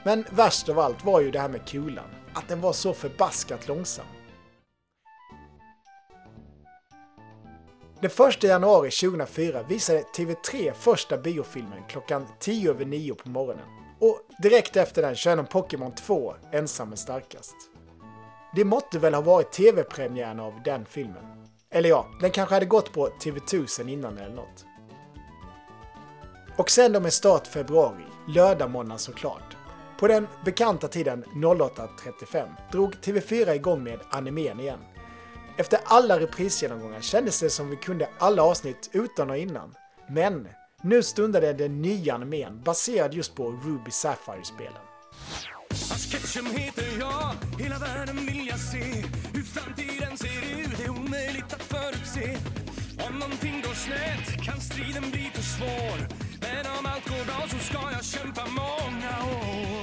[0.07, 2.05] Men värst av allt var ju det här med kulan.
[2.35, 4.07] Att den var så förbaskat långsam.
[8.01, 13.65] Den 1 januari 2004 visade TV3 första biofilmen klockan 10 över 9 på morgonen.
[14.01, 17.57] Och direkt efter den körde de Pokémon 2, Ensam är starkast.
[18.55, 21.49] Det måtte väl ha varit TV-premiären av den filmen.
[21.71, 24.65] Eller ja, den kanske hade gått på TV1000 innan eller något.
[26.59, 29.56] Och sen då med start februari, lördagmorgnar såklart.
[29.99, 34.79] På den bekanta tiden 08.35 drog TV4 igång med animen igen.
[35.57, 39.75] Efter alla reprisgenomgångar kändes det som vi kunde alla avsnitt utan och innan.
[40.09, 40.49] Men
[40.83, 44.83] nu stundade den nya animen baserad just på Ruby Sapphire-spelen.
[46.11, 51.63] Ketchum heter jag, hela världen vill jag se Hur framtiden ser ut är omöjligt att
[51.63, 52.39] förutse
[53.09, 55.99] Om någonting går snett kan striden bli för svår
[56.41, 59.76] Men om allt går bra så ska jag kämpa många år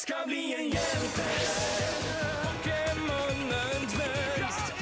[0.00, 1.22] ska bli en hjälte
[2.42, 4.72] Pokémonen växt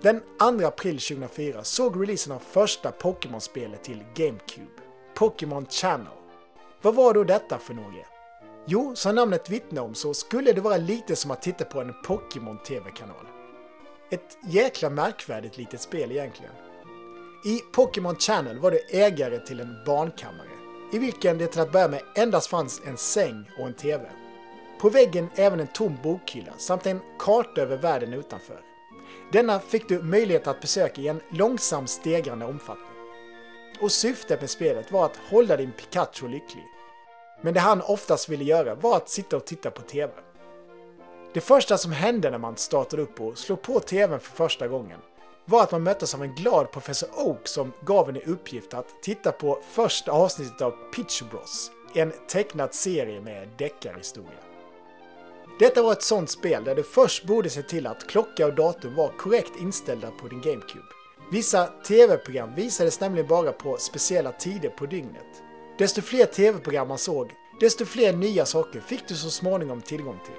[0.00, 0.20] Den
[0.60, 4.82] 2 april 2004 såg releasen av första Pokémon-spelet till GameCube,
[5.14, 6.06] Pokémon Channel.
[6.82, 8.06] Vad var då detta för något?
[8.66, 11.94] Jo, som namnet vittnar om så skulle det vara lite som att titta på en
[12.04, 13.26] Pokémon-TV-kanal.
[14.10, 16.52] Ett jäkla märkvärdigt litet spel egentligen.
[17.44, 20.53] I Pokémon Channel var du ägare till en barnkammare,
[20.92, 24.04] i vilken det till att börja med endast fanns en säng och en TV.
[24.78, 28.60] På väggen även en tom bokhylla samt en karta över världen utanför.
[29.32, 32.88] Denna fick du möjlighet att besöka i en långsam stegrande omfattning.
[33.80, 36.64] Och syftet med spelet var att hålla din Pikachu lycklig.
[37.42, 40.12] Men det han oftast ville göra var att sitta och titta på TV.
[41.34, 45.00] Det första som hände när man startade upp och slog på TVn för första gången
[45.46, 49.02] var att man möttes av en glad professor Oak som gav en i uppgift att
[49.02, 54.30] titta på första avsnittet av Pitch Bros, en tecknad serie med deckarhistoria.
[55.58, 58.94] Detta var ett sånt spel där du först borde se till att klocka och datum
[58.94, 60.84] var korrekt inställda på din GameCube.
[61.32, 65.42] Vissa tv-program visades nämligen bara på speciella tider på dygnet.
[65.78, 67.30] Desto fler tv-program man såg,
[67.60, 70.34] desto fler nya saker fick du så småningom tillgång till.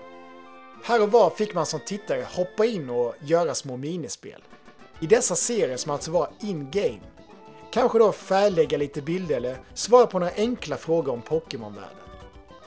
[0.83, 4.41] Här och var fick man som tittare hoppa in och göra små minispel.
[4.99, 6.99] I dessa serier som alltså var in-game.
[7.71, 11.97] Kanske då färglägga lite bilder eller svara på några enkla frågor om Pokémon-världen.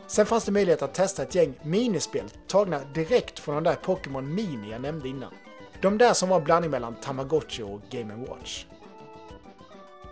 [0.06, 4.34] Sen fanns det möjlighet att testa ett gäng minispel tagna direkt från de där Pokémon
[4.34, 5.34] Mini jag nämnde innan.
[5.80, 8.64] De där som var en blandning mellan Tamagotchi och Game Watch.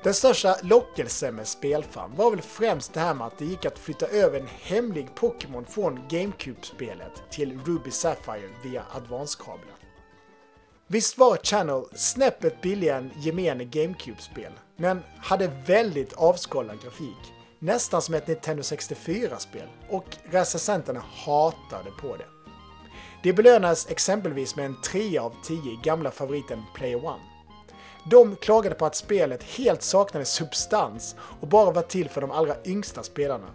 [0.02, 3.78] Den största lockelsen med spelfan var väl främst det här med att det gick att
[3.78, 9.76] flytta över en hemlig Pokémon från GameCube-spelet till Ruby Sapphire via advanskabeln.
[10.89, 17.32] Visst var Channel snäppet billigare än gemene GameCube-spel, men hade väldigt avskalad grafik.
[17.59, 22.26] Nästan som ett Nintendo 64-spel och recensenterna hatade på det.
[23.22, 27.22] Det belönades exempelvis med en 3 av 10 i gamla favoriten Player One.
[28.11, 32.57] De klagade på att spelet helt saknade substans och bara var till för de allra
[32.64, 33.49] yngsta spelarna.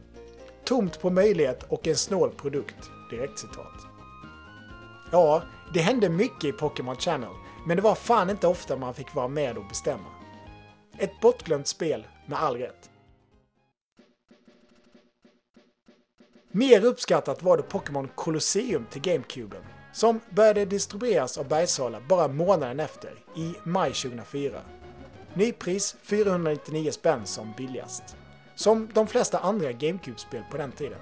[0.63, 2.89] Tomt på möjlighet och en snål produkt.
[3.09, 3.73] Direkt citat.
[5.11, 5.41] Ja,
[5.73, 7.33] det hände mycket i Pokémon Channel,
[7.65, 10.09] men det var fan inte ofta man fick vara med och bestämma.
[10.97, 12.89] Ett bortglömt spel, med all rätt.
[16.51, 19.63] Mer uppskattat var det Pokémon Colosseum till GameCuben,
[19.93, 24.61] som började distribueras av Bergsala bara månaden efter, i maj 2004.
[25.33, 28.15] Nypris 499 spänn som billigast.
[28.55, 30.99] Som de flesta andra GameCube-spel på den tiden.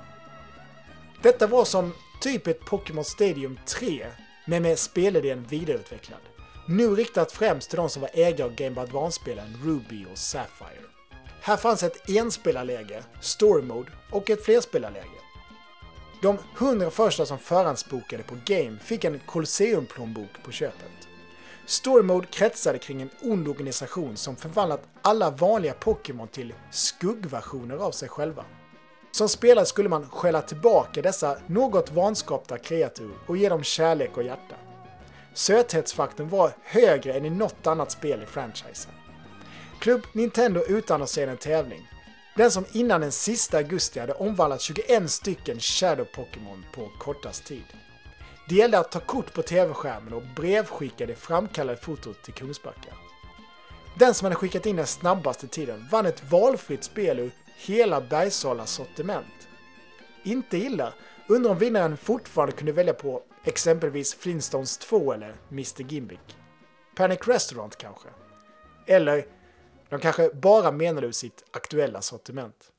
[1.22, 4.06] Detta var som typ ett Pokémon Stadium 3,
[4.50, 6.20] men med spelidén vidareutvecklad.
[6.66, 10.86] Nu riktat främst till de som var ägare av Game Boy Advance-spelen Ruby och Sapphire.
[11.41, 15.20] Här fanns ett enspelarläge, Story Mode, och ett flerspelarläge.
[16.22, 21.08] De 100 första som förhandsbokade på Game fick en Colosseum-plånbok på köpet.
[21.66, 27.91] Story Mode kretsade kring en ond organisation som förvandlat alla vanliga Pokémon till skuggversioner av
[27.91, 28.45] sig själva.
[29.12, 34.24] Som spelare skulle man skälla tillbaka dessa något vanskapta kreatur och ge dem kärlek och
[34.24, 34.55] hjärta.
[35.34, 38.91] Söthetsfaktorn var högre än i något annat spel i franchisen.
[39.80, 41.89] Klubb Nintendo utannonserade en tävling.
[42.36, 47.64] Den som innan den sista augusti hade omvandlat 21 stycken Shadow Pokémon på kortast tid.
[48.49, 52.93] Det gällde att ta kort på tv-skärmen och brevskicka det framkallade fotot till Kungsbacka.
[53.99, 57.32] Den som hade skickat in den snabbaste tiden vann ett valfritt spel ur
[57.66, 59.47] hela Bergsalas sortiment.
[60.24, 60.93] Inte illa,
[61.28, 66.38] undrar om vinnaren fortfarande kunde välja på exempelvis Flintstones 2 eller Mr Gimbick.
[66.95, 68.07] Panic Restaurant kanske?
[68.86, 69.26] Eller,
[69.89, 72.72] de kanske bara menade ur sitt aktuella sortiment.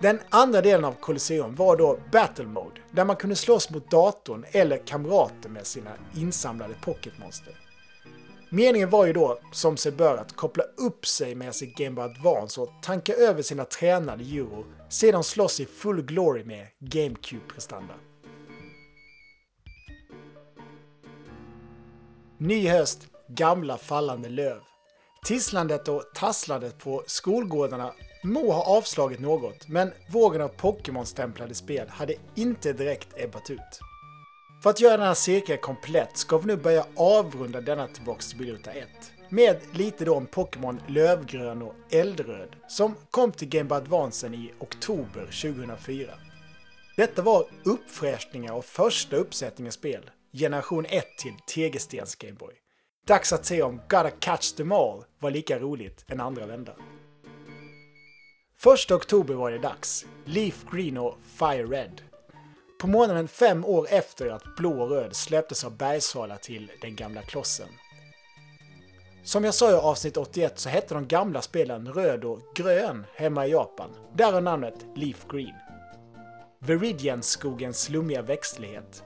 [0.00, 4.44] Den andra delen av Colosseum var då Battle Mode, där man kunde slåss mot datorn
[4.52, 7.69] eller kamrater med sina insamlade Pocketmonster.
[8.52, 12.04] Meningen var ju då, som sig bör, att koppla upp sig med sitt Game Boy
[12.04, 17.94] Advance och tanka över sina tränade euro, sedan slåss i full glory med GameCube-prestanda.
[22.38, 24.60] Ny höst, gamla fallande löv.
[25.24, 27.92] Tisslandet och tasslandet på skolgårdarna
[28.24, 33.89] må ha avslagit något, men vågen av Pokémon-stämplade spel hade inte direkt ebbat ut.
[34.62, 38.38] För att göra den här cirkeln komplett ska vi nu börja avrunda denna tillbaks till
[38.38, 38.88] bilruta 1.
[39.28, 44.52] Med lite då om Pokémon Lövgrön och Eldröd som kom till Game Boy Advancen i
[44.58, 46.10] oktober 2004.
[46.96, 52.54] Detta var uppfräschningar av första uppsättningen spel, generation 1 till Tegelstens Gameboy.
[53.06, 56.72] Dags att se om Gotta Catch Them All var lika roligt en andra vända.
[58.58, 60.06] Första oktober var det dags.
[60.24, 62.09] Leaf Green och Fire Red.
[62.80, 67.22] På månaden fem år efter att Blå och Röd släpptes av Bergsala till den gamla
[67.22, 67.68] klossen.
[69.22, 73.46] Som jag sa i avsnitt 81 så hette de gamla spelen Röd och Grön hemma
[73.46, 73.90] i Japan.
[74.14, 75.54] Därav namnet Leaf Green.
[76.58, 79.02] Viridian-skogens slummiga växtlighet.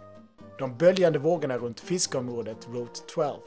[0.58, 3.40] De böljande vågorna runt fiskeområdet Route 12.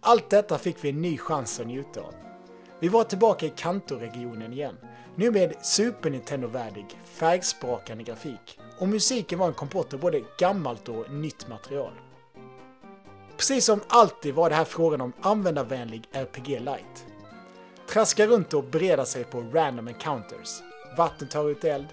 [0.00, 2.14] Allt detta fick vi en ny chans att njuta av.
[2.80, 4.76] Vi var tillbaka i Kanto-regionen igen.
[5.14, 8.58] Nu med Super Nintendo-värdig, färgsprakande grafik.
[8.78, 11.92] Och musiken var en kompott av både gammalt och nytt material.
[13.36, 17.00] Precis som alltid var det här frågan om användarvänlig RPG Lite.
[17.88, 20.62] Traska runt och bereda sig på random encounters.
[20.96, 21.86] Vatten tar ut eld.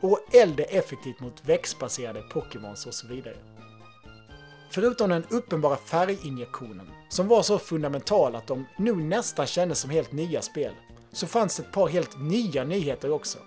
[0.00, 3.36] Och eld är effektivt mot växtbaserade Pokémons och så vidare.
[4.70, 10.12] Förutom den uppenbara färginjektionen, som var så fundamental att de nu nästan kändes som helt
[10.12, 10.72] nya spel,
[11.12, 13.38] så fanns det ett par helt nya nyheter också.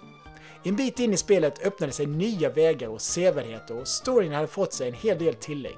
[0.67, 4.73] En bit in i spelet öppnade sig nya vägar och sevärdheter och storyn hade fått
[4.73, 5.77] sig en hel del tillägg.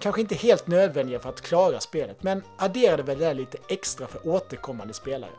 [0.00, 4.28] Kanske inte helt nödvändiga för att klara spelet, men adderade väl där lite extra för
[4.28, 5.30] återkommande spelare.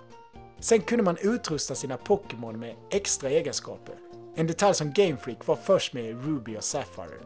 [0.60, 3.96] Sen kunde man utrusta sina Pokémon med extra egenskaper.
[4.36, 7.26] En detalj som Game Freak var först med i Ruby och Sapphire.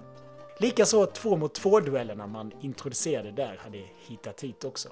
[0.60, 4.90] Likaså två mot två duellerna man introducerade där hade hittat hit också.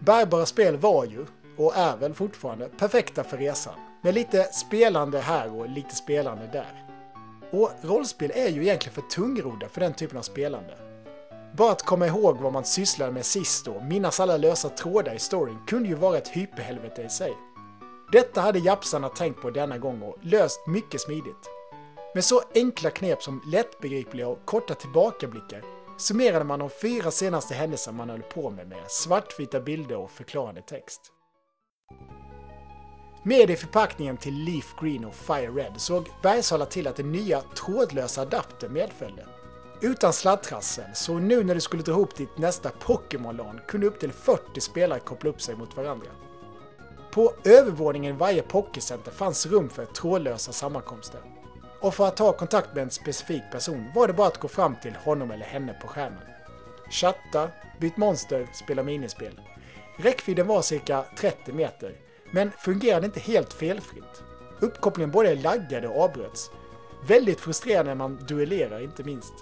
[0.00, 1.26] Bärbara spel var ju,
[1.56, 3.85] och är väl fortfarande, perfekta för resan.
[4.06, 6.84] Med lite spelande här och lite spelande där.
[7.52, 10.78] Och rollspel är ju egentligen för tungrodda för den typen av spelande.
[11.56, 15.18] Bara att komma ihåg vad man sysslade med sist och minnas alla lösa trådar i
[15.18, 17.32] storyn kunde ju vara ett hyperhelvete i sig.
[18.12, 21.50] Detta hade japsarna tänkt på denna gång och löst mycket smidigt.
[22.14, 25.62] Med så enkla knep som lättbegripliga och korta tillbakablickar
[25.98, 30.62] summerade man de fyra senaste händelserna man höll på med med svartvita bilder och förklarande
[30.62, 31.12] text.
[33.28, 37.40] Med i förpackningen till Leaf Green och Fire Red såg Bergsala till att den nya
[37.40, 39.26] trådlösa adaptern medföljde.
[39.80, 44.12] Utan sladdtrassel, så nu när du skulle dra ihop ditt nästa Pokémon-LAN kunde upp till
[44.12, 46.06] 40 spelare koppla upp sig mot varandra.
[47.10, 51.20] På övervåningen i varje Pokécenter fanns rum för trådlösa sammankomster.
[51.80, 54.76] Och för att ta kontakt med en specifik person var det bara att gå fram
[54.82, 56.22] till honom eller henne på skärmen.
[56.90, 57.50] Chatta,
[57.80, 59.40] byt monster, spela minispel.
[59.96, 64.22] Räckvidden var cirka 30 meter, men fungerade inte helt felfritt.
[64.60, 66.50] Uppkopplingen både laggade och avbröts.
[67.08, 69.34] Väldigt frustrerande när man duellerar inte minst.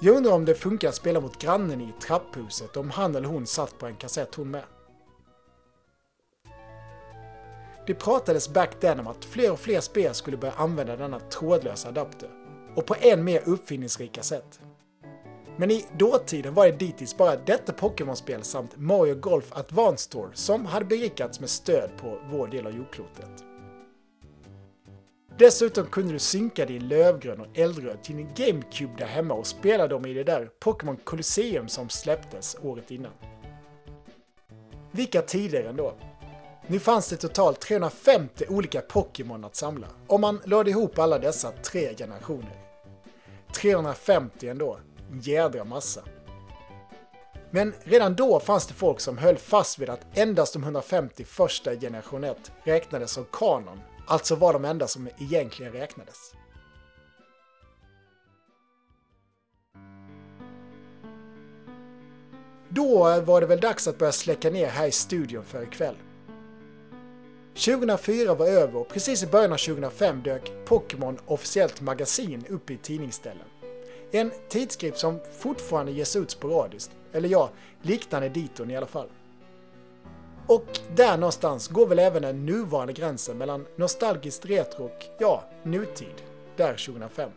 [0.00, 3.46] Jag undrar om det funkar att spela mot grannen i trapphuset om han eller hon
[3.46, 4.64] satt på en kassett hon med.
[7.86, 11.88] Det pratades back then om att fler och fler spel skulle börja använda denna trådlösa
[11.88, 12.30] adapter.
[12.76, 14.60] Och på än mer uppfinningsrika sätt.
[15.56, 20.66] Men i dåtiden var det dittills bara detta Pokémon-spel samt Mario Golf Advance Tour som
[20.66, 23.44] hade berikats med stöd på vår del av jordklotet.
[25.38, 29.88] Dessutom kunde du synka din lövgrön och eldröd till din GameCube där hemma och spela
[29.88, 33.12] dem i det där Pokémon Colosseum som släpptes året innan.
[34.92, 35.94] Vilka tider ändå!
[36.66, 41.50] Nu fanns det totalt 350 olika Pokémon att samla om man lade ihop alla dessa
[41.50, 42.56] tre generationer.
[43.54, 44.78] 350 ändå,
[45.14, 46.00] en jädra massa.
[47.50, 51.72] Men redan då fanns det folk som höll fast vid att endast de 150 första
[51.72, 56.32] i generation 1 räknades som kanon, alltså var de enda som egentligen räknades.
[62.68, 65.96] Då var det väl dags att börja släcka ner här i studion för ikväll.
[67.54, 72.76] 2004 var över och precis i början av 2005 dök Pokémon officiellt magasin upp i
[72.76, 73.46] tidningsställen.
[74.14, 77.50] En tidskrift som fortfarande ges ut sporadiskt, eller ja,
[77.82, 79.08] liknande diton i alla fall.
[80.46, 86.22] Och där någonstans går väl även den nuvarande gränsen mellan nostalgiskt retro och, ja, nutid,
[86.56, 87.30] där 2005.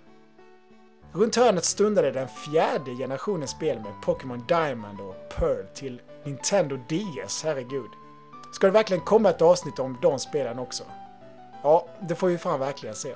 [1.13, 7.43] Runt hörnet stundade den fjärde generationens spel med Pokémon Diamond och Pearl till Nintendo DS,
[7.43, 7.89] herregud.
[8.53, 10.83] Ska det verkligen komma ett avsnitt om de spelen också?
[11.63, 13.15] Ja, det får vi fan verkligen se.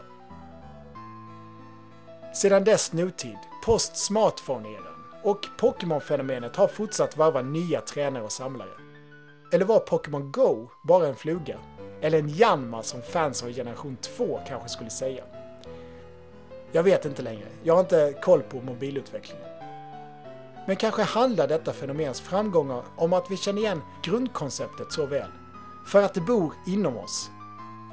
[2.33, 8.69] Sedan dess nutid, post-smartphone-eran och Pokémon-fenomenet har fortsatt varva nya tränare och samlare.
[9.53, 11.57] Eller var Pokémon Go bara en fluga?
[12.01, 15.23] Eller en Janma som fans av generation 2 kanske skulle säga?
[16.71, 17.47] Jag vet inte längre.
[17.63, 19.45] Jag har inte koll på mobilutvecklingen.
[20.67, 25.29] Men kanske handlar detta fenomens framgångar om att vi känner igen grundkonceptet så väl.
[25.87, 27.29] För att det bor inom oss.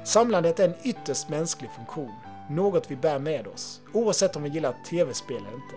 [0.05, 2.13] Samlandet är en ytterst mänsklig funktion.
[2.49, 5.75] Något vi bär med oss, oavsett om vi gillar tv-spel eller inte.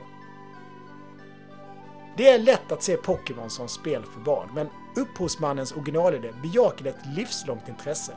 [2.17, 7.07] Det är lätt att se Pokémon som spel för barn, men upphovsmannens originalidé bejakade ett
[7.17, 8.13] livslångt intresse.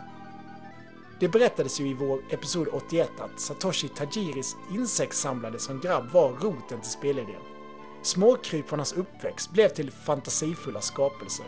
[1.20, 6.82] Det berättades ju i vår episod 81 att Satoshi Tajiris insektssamlande som grabb var roten
[6.82, 7.42] till spelidén.
[8.02, 11.46] Småkryp från hans uppväxt blev till fantasifulla skapelser.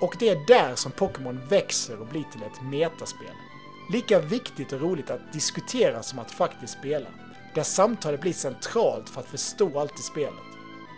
[0.00, 3.34] Och det är där som Pokémon växer och blir till ett metaspel.
[3.92, 7.08] Lika viktigt och roligt att diskutera som att faktiskt spela.
[7.54, 10.34] Där samtalet blir centralt för att förstå allt i spelet.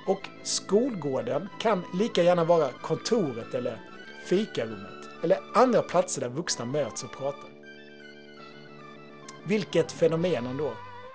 [0.06, 3.80] Och skolgården kan lika gärna vara kontoret eller
[4.26, 7.50] fikarummet eller andra platser där vuxna möts och pratar.
[9.44, 10.72] Vilket fenomen ändå.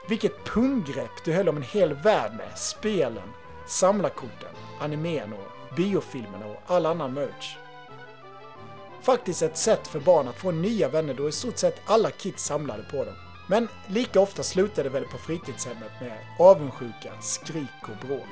[0.10, 3.30] Vilket punggrepp du höll om en hel värld med spelen,
[3.68, 7.58] samlarkorten, animen och biofilmerna och all annan merch.
[9.08, 12.44] Faktiskt ett sätt för barn att få nya vänner då i stort sett alla kids
[12.44, 13.14] samlade på dem.
[13.50, 18.28] Men lika ofta slutar det väl på fritidshemmet med avundsjuka, skrik och bråk.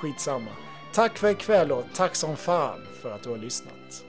[0.00, 0.50] Skitsamma.
[0.92, 4.04] Tack för ikväll och tack som fan för att du har lyssnat.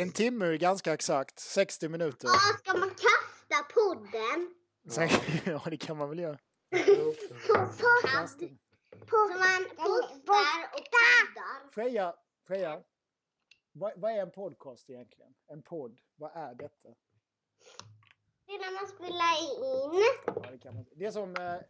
[0.00, 1.38] En timme är ganska exakt.
[1.38, 2.28] 60 minuter.
[2.28, 4.54] Ja, ska man kasta podden?
[4.88, 5.08] Sen,
[5.52, 6.38] ja, det kan man väl göra.
[6.70, 7.68] På podd?
[9.06, 11.70] På, man postar och poddar?
[11.70, 12.14] Freja,
[12.46, 12.82] Freja.
[13.72, 15.34] Vad, vad är en podcast egentligen?
[15.52, 16.88] En podd, vad är detta?
[18.46, 20.04] Det är när man spelar in.
[20.26, 20.86] Ja, det, kan man.
[20.96, 21.60] det är som, eh,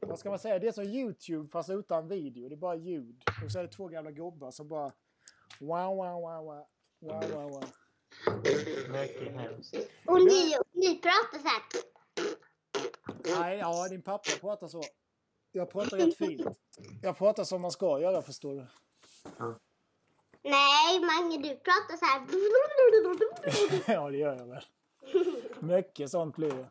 [0.00, 2.48] vad ska man säga, det är som YouTube fast utan video.
[2.48, 3.22] Det är bara ljud.
[3.44, 4.92] Och så är det två gamla gubbar som bara
[5.60, 6.66] wow, wow, wow, wow,
[7.00, 7.64] wow, wow, wow.
[10.06, 11.62] Och ni, ni pratar så här.
[13.40, 14.82] Nej, ja, din pappa pratar så.
[15.52, 16.58] Jag pratar rätt fint.
[17.02, 18.66] Jag pratar som man ska göra, förstår du.
[20.42, 22.26] Nej, Mange, du pratar så här.
[23.94, 24.64] ja, det gör jag väl.
[25.60, 26.68] Mycket sånt blir det.